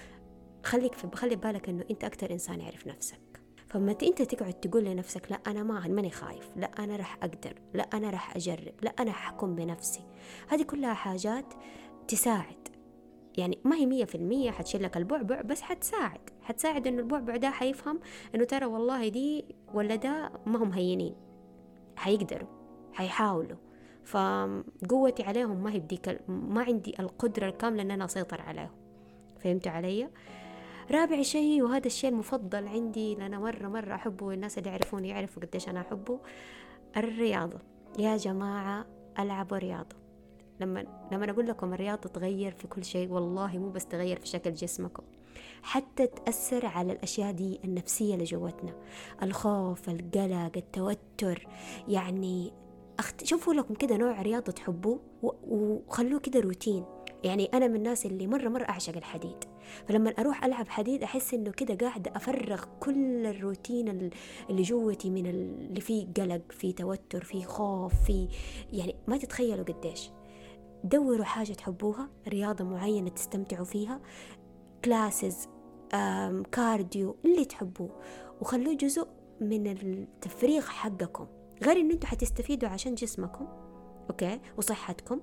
خليك 0.63 0.93
في 0.93 1.07
خلي 1.13 1.35
بالك 1.35 1.69
إنه 1.69 1.85
أنت 1.91 2.03
أكتر 2.03 2.31
إنسان 2.31 2.61
يعرف 2.61 2.87
نفسك 2.87 3.30
فما 3.71 3.95
انت 4.03 4.21
تقعد 4.21 4.53
تقول 4.53 4.83
لنفسك 4.83 5.31
لا 5.31 5.39
أنا 5.47 5.63
ما 5.63 5.87
ماني 5.87 6.09
خايف 6.09 6.49
لا 6.55 6.71
أنا 6.79 6.95
راح 6.95 7.17
أقدر 7.23 7.53
لا 7.73 7.83
أنا 7.93 8.09
راح 8.09 8.35
أجرب 8.35 8.73
لا 8.81 8.93
أنا 8.99 9.11
حكون 9.11 9.55
بنفسي. 9.55 10.01
هذه 10.47 10.63
كلها 10.63 10.93
حاجات 10.93 11.53
تساعد. 12.07 12.67
يعني 13.37 13.59
ما 13.63 13.75
هي 13.75 13.85
مية 13.85 14.05
في 14.05 14.15
المية 14.15 14.51
حتشيل 14.51 14.83
لك 14.83 14.97
البعبع 14.97 15.41
بس 15.41 15.61
حتساعد. 15.61 16.29
حتساعد 16.41 16.87
إنه 16.87 16.99
البعبع 16.99 17.35
ده 17.35 17.49
حيفهم 17.49 17.99
إنه 18.35 18.43
ترى 18.43 18.65
والله 18.65 19.07
دي 19.07 19.45
ولا 19.73 19.95
ده 19.95 20.31
ما 20.45 20.63
هم 20.63 20.71
هينين. 20.71 21.15
حيقدروا 21.95 22.49
حيحاولوا. 22.93 23.57
فقوتي 24.03 25.23
عليهم 25.23 25.63
ما 25.63 25.71
هي 25.73 25.79
بديك 25.79 26.19
ما 26.27 26.63
عندي 26.63 26.95
القدرة 26.99 27.47
الكاملة 27.47 27.81
إن 27.81 27.91
أنا 27.91 28.05
أسيطر 28.05 28.41
عليهم. 28.41 28.75
فهمتوا 29.39 29.71
علي؟ 29.71 30.09
رابع 30.91 31.21
شيء 31.21 31.63
وهذا 31.63 31.87
الشيء 31.87 32.09
المفضل 32.09 32.67
عندي 32.67 33.15
لأنا 33.15 33.39
مرة 33.39 33.67
مرة 33.67 33.95
أحبه 33.95 34.25
والناس 34.25 34.57
اللي 34.57 34.69
يعرفوني 34.69 35.09
يعرفوا 35.09 35.43
قديش 35.43 35.69
أنا 35.69 35.81
أحبه. 35.81 36.19
الرياضة. 36.97 37.59
يا 37.99 38.17
جماعة 38.17 38.85
ألعبوا 39.19 39.57
رياضة. 39.57 39.95
لما 40.59 40.85
لما 41.11 41.31
أقول 41.31 41.47
لكم 41.47 41.73
الرياضة 41.73 42.09
تغير 42.09 42.51
في 42.51 42.67
كل 42.67 42.83
شيء 42.85 43.09
والله 43.11 43.57
مو 43.57 43.69
بس 43.69 43.85
تغير 43.85 44.19
في 44.19 44.27
شكل 44.27 44.53
جسمكم 44.53 45.03
حتى 45.63 46.07
تأثر 46.07 46.65
على 46.65 46.91
الأشياء 46.91 47.31
دي 47.31 47.59
النفسية 47.63 48.13
اللي 48.13 48.25
جوتنا 48.25 48.73
الخوف 49.23 49.89
القلق 49.89 50.51
التوتر. 50.57 51.47
يعني 51.87 52.53
أخت... 52.99 53.23
شوفوا 53.25 53.53
لكم 53.53 53.73
كده 53.73 53.97
نوع 53.97 54.21
رياضة 54.21 54.51
تحبوه 54.51 54.99
وخلوه 55.23 56.19
كده 56.19 56.39
روتين. 56.39 56.85
يعني 57.23 57.45
أنا 57.53 57.67
من 57.67 57.75
الناس 57.75 58.05
اللي 58.05 58.27
مرة 58.27 58.49
مرة 58.49 58.63
أعشق 58.63 58.97
الحديد. 58.97 59.37
فلما 59.87 60.09
أروح 60.09 60.45
ألعب 60.45 60.67
حديد 60.67 61.03
أحس 61.03 61.33
إنه 61.33 61.51
كده 61.51 61.87
قاعدة 61.87 62.11
أفرغ 62.15 62.63
كل 62.79 63.25
الروتين 63.25 64.11
اللي 64.49 64.61
جوتي 64.61 65.09
من 65.09 65.25
اللي 65.25 65.81
فيه 65.81 66.07
قلق 66.17 66.51
فيه 66.51 66.75
توتر 66.75 67.23
فيه 67.23 67.45
خوف 67.45 67.93
فيه 68.05 68.27
يعني 68.73 68.95
ما 69.07 69.17
تتخيلوا 69.17 69.65
قديش. 69.65 70.11
دوروا 70.83 71.25
حاجة 71.25 71.53
تحبوها 71.53 72.09
رياضة 72.27 72.63
معينة 72.65 73.09
تستمتعوا 73.09 73.65
فيها 73.65 74.01
classes 74.85 75.47
cardio 76.51 77.15
اللي 77.25 77.45
تحبوه. 77.45 77.99
وخلوه 78.41 78.73
جزء 78.73 79.07
من 79.41 79.67
التفريغ 79.67 80.61
حقكم. 80.61 81.27
غير 81.63 81.77
ان 81.77 81.91
أنتوا 81.91 82.09
حتستفيدوا 82.09 82.69
عشان 82.69 82.95
جسمكم. 82.95 83.60
أوكي؟ 84.11 84.39
وصحتكم. 84.57 85.21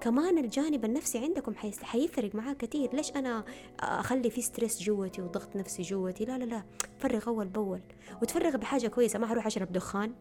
كمان 0.00 0.38
الجانب 0.38 0.84
النفسي 0.84 1.18
عندكم 1.18 1.54
حيفرق 1.82 2.34
معاه 2.34 2.52
كثير 2.52 2.94
ليش 2.94 3.10
أنا 3.16 3.44
أخلي 3.80 4.30
في 4.30 4.42
stress 4.42 4.82
جوتي 4.82 5.22
وضغط 5.22 5.56
نفسي 5.56 5.82
جوتي؟ 5.82 6.24
لا 6.24 6.38
لا 6.38 6.44
لا. 6.44 6.62
فرغ 6.98 7.28
أول 7.28 7.48
بأول. 7.48 7.80
وتفرغ 8.22 8.56
بحاجة 8.56 8.88
كويسة. 8.88 9.18
ما 9.18 9.26
حروح 9.26 9.46
أشرب 9.46 9.72
دخان 9.72 10.14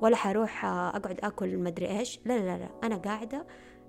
ولا 0.00 0.16
حروح 0.16 0.64
أقعد 0.64 1.20
آكل 1.22 1.58
مدري 1.58 1.98
إيش. 1.98 2.20
لا 2.24 2.38
لا 2.38 2.58
لا 2.58 2.68
أنا 2.82 2.96
قاعدة 2.96 3.46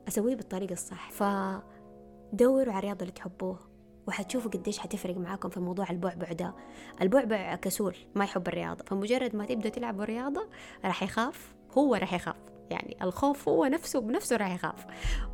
أسويه 0.07 0.35
بالطريقة 0.35 0.73
الصح. 0.73 1.11
فدوروا 1.11 2.73
على 2.73 2.77
الرياضة 2.77 3.01
اللي 3.01 3.11
تحبوها 3.11 3.59
وحتشوفوا 4.07 4.51
قديش 4.51 4.79
حتفرق 4.79 5.17
معاكم 5.17 5.49
في 5.49 5.59
موضوع 5.59 5.89
البعبع 5.89 6.31
ده. 6.31 6.55
البعبع 7.01 7.55
كسول 7.55 7.95
ما 8.15 8.23
يحب 8.23 8.47
الرياضة. 8.47 8.83
فمجرد 8.83 9.35
ما 9.35 9.45
تبدأ 9.45 9.69
تلعبوا 9.69 10.05
رياضة 10.05 10.49
راح 10.85 11.03
يخاف. 11.03 11.55
هو 11.77 11.95
راح 11.95 12.13
يخاف. 12.13 12.35
يعني 12.73 12.97
الخوف 13.01 13.49
هو 13.49 13.65
نفسه 13.65 14.01
بنفسه 14.01 14.35
راح 14.35 14.53
يخاف. 14.53 14.85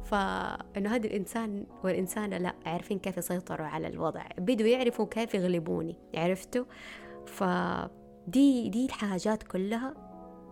فإنه 0.05 0.95
هذا 0.95 1.07
الإنسان 1.07 1.65
والإنسانة 1.83 2.37
لا 2.37 2.53
عارفين 2.65 2.99
كيف 2.99 3.17
يسيطروا 3.17 3.67
على 3.67 3.87
الوضع. 3.87 4.25
بدوا 4.37 4.67
يعرفوا 4.67 5.05
كيف 5.05 5.33
يغلبوني 5.33 5.95
عرفتوا؟ 6.15 6.65
فدي 7.25 8.69
دي 8.69 8.85
الحاجات 8.85 9.43
كلها 9.43 9.93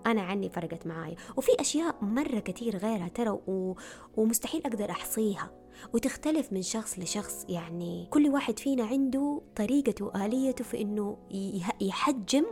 أنا 0.06 0.22
عني 0.22 0.50
فرقت 0.50 0.88
معاي 0.88 1.16
وفي 1.38 1.52
أشياء 1.60 1.96
مرة 2.02 2.40
كتير 2.40 2.78
غيرها 2.78 3.08
ترى 3.08 3.30
و... 3.30 3.76
ومستحيل 4.18 4.62
أقدر 4.66 4.92
أحصيها. 4.92 5.52
وتختلف 5.94 6.54
من 6.54 6.62
شخص 6.62 7.00
لشخص. 7.00 7.46
يعني 7.50 8.08
كل 8.10 8.30
واحد 8.30 8.60
فينا 8.60 8.84
عنده 8.84 9.42
طريقته 9.56 10.06
وآليته 10.06 10.64
في 10.64 10.82
إنه 10.82 11.18
يحجم 11.82 12.46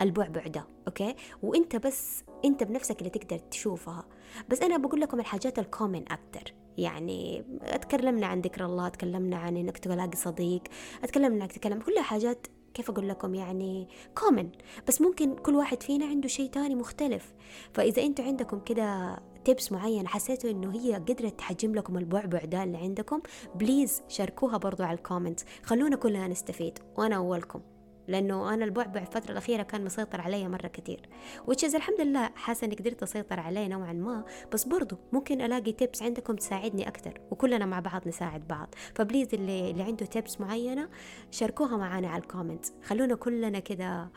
البعبع 0.00 0.46
ده 0.46 0.66
okay؟ 0.88 1.14
وإنت 1.42 1.76
بس 1.76 2.22
أنت 2.44 2.62
بنفسك 2.62 2.98
اللي 2.98 3.10
تقدر 3.10 3.38
تشوفها. 3.38 4.04
بس 4.48 4.62
أنا 4.62 4.76
بقول 4.76 5.00
لكم 5.00 5.20
الحاجات 5.20 5.58
ال 5.58 5.66
common 5.66 6.12
أكتر. 6.12 6.54
يعني 6.78 7.44
تكلمنا 7.80 8.26
عن 8.26 8.40
ذكر 8.40 8.64
الله 8.64 8.88
تكلمنا 8.88 9.36
عن 9.36 9.56
إنك 9.56 9.78
تلاقي 9.78 10.16
صديق 10.16 10.62
اتكلم 11.04 11.32
إنك 11.32 11.52
تتكلم 11.52 11.80
كلها 11.80 12.02
حاجات 12.02 12.46
كيف 12.74 12.90
أقول 12.90 13.08
لكم؟ 13.08 13.34
يعني 13.34 13.88
common 14.14 14.48
بس 14.88 15.00
ممكن 15.00 15.34
كل 15.36 15.54
واحد 15.54 15.82
فينا 15.82 16.06
عنده 16.06 16.28
شيء 16.28 16.50
تاني 16.50 16.74
مختلف. 16.74 17.34
فإذا 17.74 18.02
أنتوا 18.02 18.24
عندكم 18.24 18.60
كده 18.60 19.18
tips 19.46 19.72
معينة 19.72 20.08
حسيتوا 20.08 20.50
إنه 20.50 20.72
هي 20.74 20.94
قدرت 20.94 21.38
تحجم 21.38 21.74
لكم 21.74 21.98
البعبع 21.98 22.44
ده 22.44 22.62
اللي 22.62 22.78
عندكم 22.78 23.22
please 23.54 24.02
شاركوها 24.08 24.56
برضو 24.56 24.82
على 24.82 24.98
ال 24.98 25.03
comment 25.03 25.40
خلونا 25.62 25.96
كلنا 25.96 26.28
نستفيد 26.28 26.78
وأنا 26.96 27.16
أولكم 27.16 27.60
لأنه 28.08 28.54
أنا 28.54 28.64
البعبع 28.64 29.00
الفترة 29.00 29.32
الأخيرة 29.32 29.62
كان 29.62 29.84
مسيطر 29.84 30.20
علي 30.20 30.48
مرة 30.48 30.66
كتير. 30.66 31.08
وتشيز 31.46 31.74
الحمد 31.74 32.00
لله 32.00 32.30
حاسة 32.34 32.64
إني 32.64 32.74
قدرت 32.74 33.02
أسيطر 33.02 33.40
عليه 33.40 33.66
نوعا 33.66 33.92
ما 33.92 34.24
بس 34.52 34.64
برضو 34.64 34.96
ممكن 35.12 35.40
ألاقي 35.40 35.72
tips 35.72 36.02
عندكم 36.02 36.36
تساعدني 36.36 36.88
أكتر 36.88 37.20
وكلنا 37.30 37.66
مع 37.66 37.80
بعض 37.80 38.08
نساعد 38.08 38.48
بعض. 38.48 38.74
ف 38.94 38.99
please 38.99 39.28
اللي, 39.34 39.70
اللي 39.70 39.82
عنده 39.82 40.06
tips 40.06 40.40
معينة 40.40 40.88
شاركوها 41.30 41.76
معانا 41.76 42.08
على 42.08 42.22
ال 42.22 42.28
comment 42.28 42.66
خلونا 42.84 43.14
كلنا 43.14 43.58
كده 43.58 44.10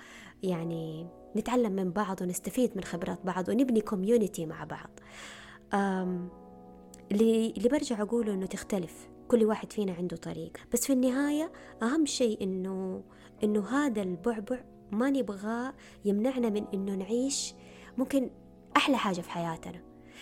يعني 0.43 1.07
نتعلم 1.35 1.71
من 1.71 1.91
بعض 1.91 2.21
ونستفيد 2.21 2.71
من 2.77 2.83
خبرات 2.83 3.19
بعض 3.25 3.49
ونبني 3.49 3.81
community 3.81 4.45
مع 4.45 4.63
بعض. 4.63 4.89
اللي 7.11 7.53
اللي 7.57 7.69
برجع 7.69 8.01
أقوله 8.01 8.33
إنه 8.33 8.45
تختلف. 8.45 9.09
كل 9.27 9.45
واحد 9.45 9.73
فينا 9.73 9.93
عنده 9.93 10.17
طريقة. 10.17 10.59
بس 10.73 10.85
في 10.85 10.93
النهاية 10.93 11.51
أهم 11.83 12.05
شيء 12.05 12.43
إنه 12.43 13.03
إنه 13.43 13.67
هذا 13.67 14.01
البعبع 14.01 14.63
ما 14.91 15.09
نبغاه 15.09 15.73
يمنعنا 16.05 16.49
من 16.49 16.65
إنه 16.73 16.95
نعيش 16.95 17.53
ممكن 17.97 18.29
أحلى 18.77 18.97
حاجة 18.97 19.21
في 19.21 19.29
حياتنا. 19.29 19.81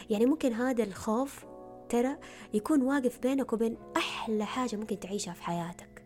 يعني 0.09 0.25
ممكن 0.25 0.53
هذا 0.53 0.83
الخوف 0.83 1.45
ترى 1.89 2.17
يكون 2.53 2.81
واقف 2.81 3.19
بينك 3.19 3.53
وبين 3.53 3.77
أحلى 3.97 4.45
حاجة 4.45 4.75
ممكن 4.75 4.99
تعيشها 4.99 5.33
في 5.33 5.43
حياتك. 5.43 6.03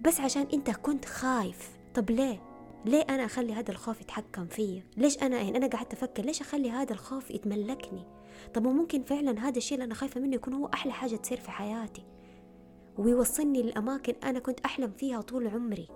بس 0.00 0.20
عشان 0.20 0.46
أنت 0.52 0.70
كنت 0.70 1.04
خايف. 1.04 1.70
طب 1.94 2.10
ليه؟ 2.10 2.45
ليه 2.86 3.04
أنا 3.10 3.24
أخلي 3.24 3.52
هذا 3.52 3.70
الخوف 3.70 4.00
يتحكم 4.00 4.46
فيا؟ 4.46 4.82
ليش 4.96 5.22
أنا 5.22 5.36
يعني 5.36 5.56
أنا 5.56 5.66
قعدت 5.66 5.92
أفكر 5.92 6.22
ليش 6.22 6.40
أخلي 6.40 6.70
هذا 6.70 6.92
الخوف 6.92 7.30
يتملكني؟ 7.30 8.04
طب 8.54 8.66
ممكن 8.66 9.02
فعلا 9.02 9.40
هذا 9.48 9.58
الشيء 9.58 9.74
اللي 9.74 9.84
أنا 9.84 9.94
خايفة 9.94 10.20
منه 10.20 10.34
يكون 10.34 10.54
هو 10.54 10.66
أحلى 10.66 10.92
حاجة 10.92 11.16
تصير 11.16 11.40
في 11.40 11.50
حياتي؟ 11.50 12.04
ويوصلني 12.98 13.62
لأماكن 13.62 14.14
أنا 14.24 14.38
كنت 14.38 14.60
أحلم 14.60 14.90
فيها 14.90 15.20
طول 15.20 15.48
عمري 15.48 15.88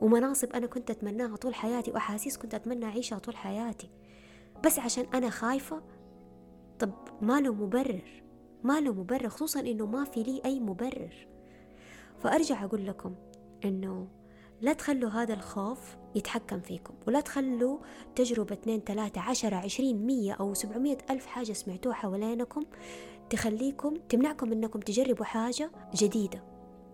ومناصب 0.00 0.52
أنا 0.52 0.66
كنت 0.66 0.90
أتمناها 0.90 1.36
طول 1.36 1.54
حياتي 1.54 1.90
وأحاسيس 1.90 2.38
كنت 2.38 2.54
أتمنى 2.54 2.84
أعيشها 2.84 3.18
طول 3.18 3.36
حياتي. 3.36 3.90
بس 4.64 4.78
عشان 4.78 5.06
أنا 5.14 5.30
خايفة 5.30 5.82
طب 6.78 6.92
ما 7.22 7.40
له 7.40 7.54
مبرر؟ 7.54 8.22
ما 8.64 8.80
له 8.80 8.92
مبرر؟ 8.92 9.28
خصوصا 9.28 9.60
إنه 9.60 9.86
ما 9.86 10.04
في 10.04 10.22
لي 10.22 10.40
أي 10.44 10.60
مبرر. 10.60 11.26
فأرجع 12.18 12.64
أقول 12.64 12.86
لكم 12.86 13.14
إنه 13.64 14.08
لا 14.60 14.72
تخلوا 14.72 15.10
هذا 15.10 15.34
الخوف 15.34 15.96
يتحكم 16.14 16.60
فيكم 16.60 16.94
ولا 17.06 17.20
تخلوا 17.20 17.78
تجربة 18.16 18.52
اثنين 18.54 18.80
ثلاثة 18.80 19.20
عشرة 19.20 19.56
عشرين 19.56 20.06
مية 20.06 20.32
أو 20.32 20.54
سبعمية 20.54 20.98
ألف 21.10 21.26
حاجة 21.26 21.52
سمعتوها 21.52 21.94
حوالينكم 21.94 22.62
تخليكم 23.30 23.94
تمنعكم 24.08 24.52
أنكم 24.52 24.80
تجربوا 24.80 25.24
حاجة 25.24 25.70
جديدة 25.94 26.42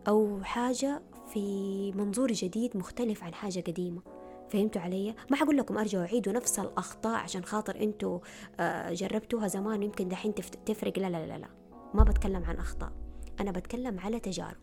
أو 0.09 0.42
حاجة 0.42 1.02
في 1.33 1.92
منظور 1.92 2.33
جديد 2.33 2.76
مختلف 2.76 3.24
عن 3.24 3.35
حاجة 3.35 3.61
قديمة 3.61 4.02
فهمتوا 4.48 4.83
علي؟ 4.83 5.14
ما 5.31 5.37
حقول 5.37 5.57
لكم 5.57 5.79
أرجعوا 5.79 6.05
عيدوا 6.05 6.33
نفس 6.33 6.59
الأخطاء 6.59 7.16
عشان 7.16 7.44
خاطر 7.44 7.76
أنتوا 7.81 8.18
آه، 8.61 8.92
جربتوها 8.92 9.48
زمان 9.48 9.81
ويمكن 9.81 10.09
دحين 10.09 10.35
تفرق 10.66 10.98
لا 10.98 11.11
لا 11.11 11.26
لا 11.26 11.38
لا 11.38 11.48
ما 11.94 12.02
بتكلم 12.02 12.44
عن 12.44 12.57
أخطاء 12.57 12.92
أنا 13.40 13.50
بتكلم 13.50 14.00
على 14.00 14.20
تجارب 14.20 14.57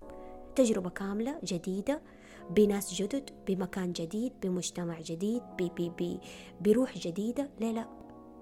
تجربة 0.56 0.89
كاملة 0.89 1.39
جديدة 1.44 2.02
بناس 2.49 2.93
جدد 2.93 3.29
بمكان 3.47 3.91
جديد 3.91 4.34
بمجتمع 4.41 4.99
جديد 4.99 5.41
بي 5.58 5.71
بي 5.77 5.89
بي 5.89 6.19
بروح 6.62 6.97
جديدة. 6.97 7.49
ليه 7.60 7.71
لا 7.71 7.88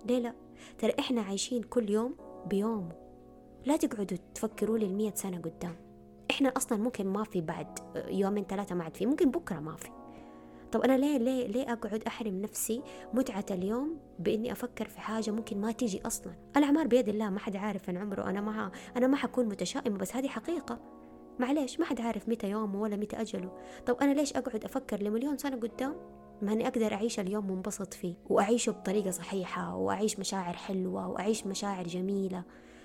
ليه 0.05 0.19
لا. 0.19 0.33
ترى 0.79 0.93
إحنا 0.99 1.21
عايشين 1.21 1.63
كل 1.63 1.89
يوم 1.89 2.15
بيومه 2.45 2.91
لا 3.65 3.77
تقعدوا 3.77 4.17
تفكروا 4.35 4.77
لي 4.77 4.85
المية 4.85 5.13
سنة 5.15 5.37
قدام. 5.37 5.75
إحنا 6.31 6.49
أصلا 6.49 6.77
ممكن 6.77 7.07
ما 7.07 7.23
في 7.23 7.41
بعد 7.41 7.79
يومين 8.07 8.43
ثلاثة 8.43 8.75
ما 8.75 8.83
عاد 8.83 8.97
في 8.97 9.05
ممكن 9.05 9.31
بكرة 9.31 9.59
ما 9.59 9.75
في. 9.75 9.89
طب 10.71 10.81
أنا 10.81 10.97
ليه 10.97 11.17
ليه 11.17 11.47
ليه 11.47 11.73
أقعد 11.73 12.03
أحرم 12.03 12.41
نفسي 12.41 12.81
متعة 13.13 13.45
اليوم 13.51 13.97
بإني 14.19 14.51
أفكر 14.51 14.87
في 14.87 14.99
حاجة 15.01 15.31
ممكن 15.31 15.61
ما 15.61 15.71
تيجي 15.71 16.01
أصلا؟ 16.05 16.33
الأعمار 16.57 16.87
بيد 16.87 17.09
الله 17.09 17.29
ما 17.29 17.39
حد 17.39 17.55
عارف 17.55 17.89
عن 17.89 17.97
عمره 17.97 18.29
أنا 18.29 18.41
ما 18.41 18.71
أنا 18.97 19.07
ما 19.07 19.17
حكون 19.17 19.45
متشائمة 19.45 19.97
بس 19.97 20.15
هذه 20.15 20.27
حقيقة. 20.27 20.79
معليش 21.39 21.79
ما 21.79 21.85
حد 21.85 22.01
عارف 22.01 22.29
متى 22.29 22.49
يومه 22.49 22.81
ولا 22.81 22.95
متى 22.95 23.21
أجله. 23.21 23.51
طب 23.85 23.95
أنا 24.01 24.13
ليش 24.13 24.33
أقعد 24.33 24.65
أفكر 24.65 25.01
لمليون 25.03 25.37
سنة 25.37 25.55
قدام؟ 25.55 25.95
ما 26.41 26.53
أني 26.53 26.67
أقدر 26.67 26.93
أعيش 26.93 27.19
اليوم 27.19 27.51
منبسط 27.51 27.93
فيه 27.93 28.15
وأعيشه 28.29 28.71
بطريقة 28.71 29.11
صحيحة 29.11 29.75
وأعيش 29.75 30.19
مشاعر 30.19 30.53
حلوة 30.53 31.07
وأعيش 31.07 31.47
مشاعر 31.47 31.87
جميلة. 31.87 32.43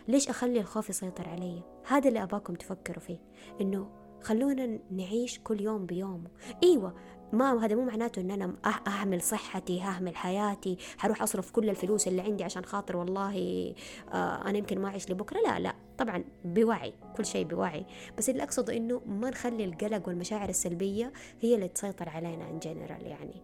ليش 0.08 0.28
أخلي 0.28 0.60
الخوف 0.60 0.90
يسيطر 0.90 1.28
علي؟ 1.28 1.62
هذا 1.86 2.08
اللي 2.08 2.22
أباكم 2.22 2.54
تفكروا 2.54 3.00
فيه 3.00 3.18
إنه 3.60 3.88
خلونا 4.22 4.78
نعيش 4.90 5.38
كل 5.38 5.60
يوم 5.60 5.86
بيومه. 5.86 6.30
إيوه 6.62 6.94
ما 7.32 7.64
هذا 7.64 7.74
مو 7.74 7.84
معناته 7.84 8.20
إن 8.20 8.30
أنا 8.30 8.54
أهمل 8.86 9.22
صحتي 9.22 9.80
ههمل 9.80 10.16
حياتي 10.16 10.78
حروح 10.98 11.22
أصرف 11.22 11.50
كل 11.50 11.70
الفلوس 11.70 12.08
اللي 12.08 12.22
عندي 12.22 12.44
عشان 12.44 12.64
خاطر 12.64 12.96
والله 12.96 13.74
آه 14.12 14.48
أنا 14.48 14.58
يمكن 14.58 14.78
ما 14.78 14.88
أعيش 14.88 15.10
لبكرة. 15.10 15.40
لا 15.40 15.58
لا 15.58 15.74
طبعا 15.98 16.24
بوعي 16.44 16.92
كل 17.16 17.26
شيء 17.26 17.44
بوعي. 17.44 17.86
بس 18.18 18.30
اللي 18.30 18.42
أقصده 18.42 18.76
إنه 18.76 19.00
ما 19.06 19.30
نخلي 19.30 19.64
القلق 19.64 20.08
والمشاعر 20.08 20.48
السلبية 20.48 21.12
هي 21.40 21.54
اللي 21.54 21.68
تسيطر 21.68 22.08
علينا 22.08 22.50
ان 22.50 22.58
جنرال 22.58 23.06
يعني. 23.06 23.42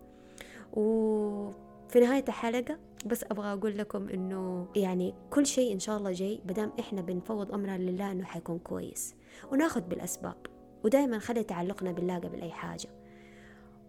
وفي 0.73 2.01
نهاية 2.01 2.25
الحلقة 2.29 2.79
بس 3.07 3.25
أبغى 3.25 3.53
أقول 3.53 3.79
لكم 3.79 4.09
إنه 4.09 4.67
يعني 4.77 5.15
كل 5.31 5.47
شيء 5.47 5.73
إن 5.73 5.79
شاء 5.79 5.97
الله 5.97 6.13
جاي 6.13 6.41
بدام 6.45 6.73
إحنا 6.81 7.01
بنفوض 7.01 7.53
أمرنا 7.55 7.79
لله 7.79 8.13
إنه 8.13 8.25
حيكون 8.25 8.59
كويس. 8.59 9.15
وناخذ 9.53 9.81
بالأسباب 9.81 10.37
ودائما 10.85 11.19
خلي 11.19 11.45
تعلقنا 11.45 11.93
بالله 11.93 12.19
قبل 12.19 12.41
أي 12.41 12.51
حاجة. 12.51 12.89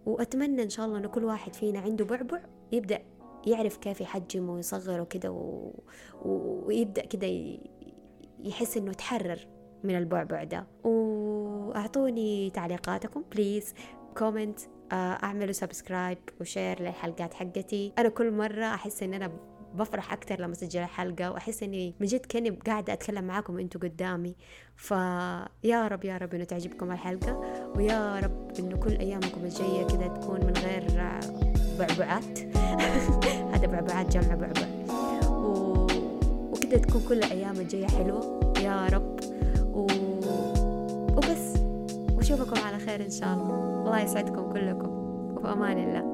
وأتمنى 0.06 0.64
إن 0.64 0.70
شاء 0.70 0.86
الله 0.86 0.98
إن 0.98 1.06
كل 1.08 1.24
واحد 1.24 1.54
فينا 1.54 1.80
عنده 1.80 2.06
بعبع 2.06 2.40
يبدأ 2.72 3.00
يعرف 3.48 3.78
كيف 3.78 4.02
يحجم 4.02 4.50
ويصغره 4.50 5.04
كده 5.04 5.32
و... 5.32 5.72
ويبدأ 6.26 7.06
كده. 7.06 7.58
يحس 8.40 8.78
إنه 8.78 8.94
تحرر 8.94 9.48
من 9.84 9.98
البعبع 9.98 10.44
ده 10.44 10.68
وأعطوني 10.84 12.50
تعليقاتكم 12.50 13.24
please 13.32 13.74
comment 14.18 14.60
آه، 14.92 14.96
أعملوا 14.96 15.52
subscribe 15.52 16.18
و 16.42 16.48
share 16.48 16.82
للحلقات 16.82 17.34
حقتي 17.34 17.94
أنا 17.98 18.10
كل 18.10 18.32
مرة 18.32 18.66
أحس 18.66 19.04
إن 19.04 19.14
أنا 19.14 19.32
بفرح 19.74 20.14
أكتر 20.14 20.42
لما 20.42 20.52
أسجل 20.52 20.80
الحلقة 20.80 21.32
وأحس 21.32 21.64
إني 21.64 21.94
من 22.00 22.08
جد 22.08 22.26
كأني 22.26 22.50
قاعدة 22.50 22.94
أتكلم 22.94 23.24
معاكم 23.24 23.56
وأنتوا 23.56 23.82
قدامي. 23.82 24.36
فيا 24.76 25.88
رب 25.88 26.06
يا 26.06 26.18
رب 26.18 26.34
إنه 26.34 26.44
تعجبكم 26.44 26.92
الحلقة 26.92 27.40
ويا 27.76 28.20
رب 28.20 28.52
إنه 28.60 28.78
كل 28.78 28.92
أيامكم 28.92 29.44
الجاية 29.44 29.84
كذا 29.84 30.08
تكون 30.08 30.40
من 30.46 30.54
غير 30.54 30.84
بعبعات. 31.80 32.40
هذا 33.54 33.68
بعبعات 33.68 34.18
جمع 34.18 34.36
بعبع. 34.36 34.68
و... 35.30 35.88
وكذا 36.52 36.78
تكون 36.78 37.02
كل 37.10 37.18
الأيام 37.18 37.56
الجاية 37.60 37.88
حلوة. 37.88 38.54
يا 38.60 38.88
رب. 38.88 39.20
و... 39.74 39.88
وبس. 41.18 41.54
وأشوفكم 42.18 42.62
على 42.62 42.78
خير 42.80 43.06
إن 43.06 43.12
شاء 43.12 43.34
الله. 43.34 43.84
الله 43.86 44.00
يسعدكم 44.00 44.54
كلكم. 44.54 44.90
وفي 45.36 45.48
أمان 45.48 45.78
الله. 45.78 46.13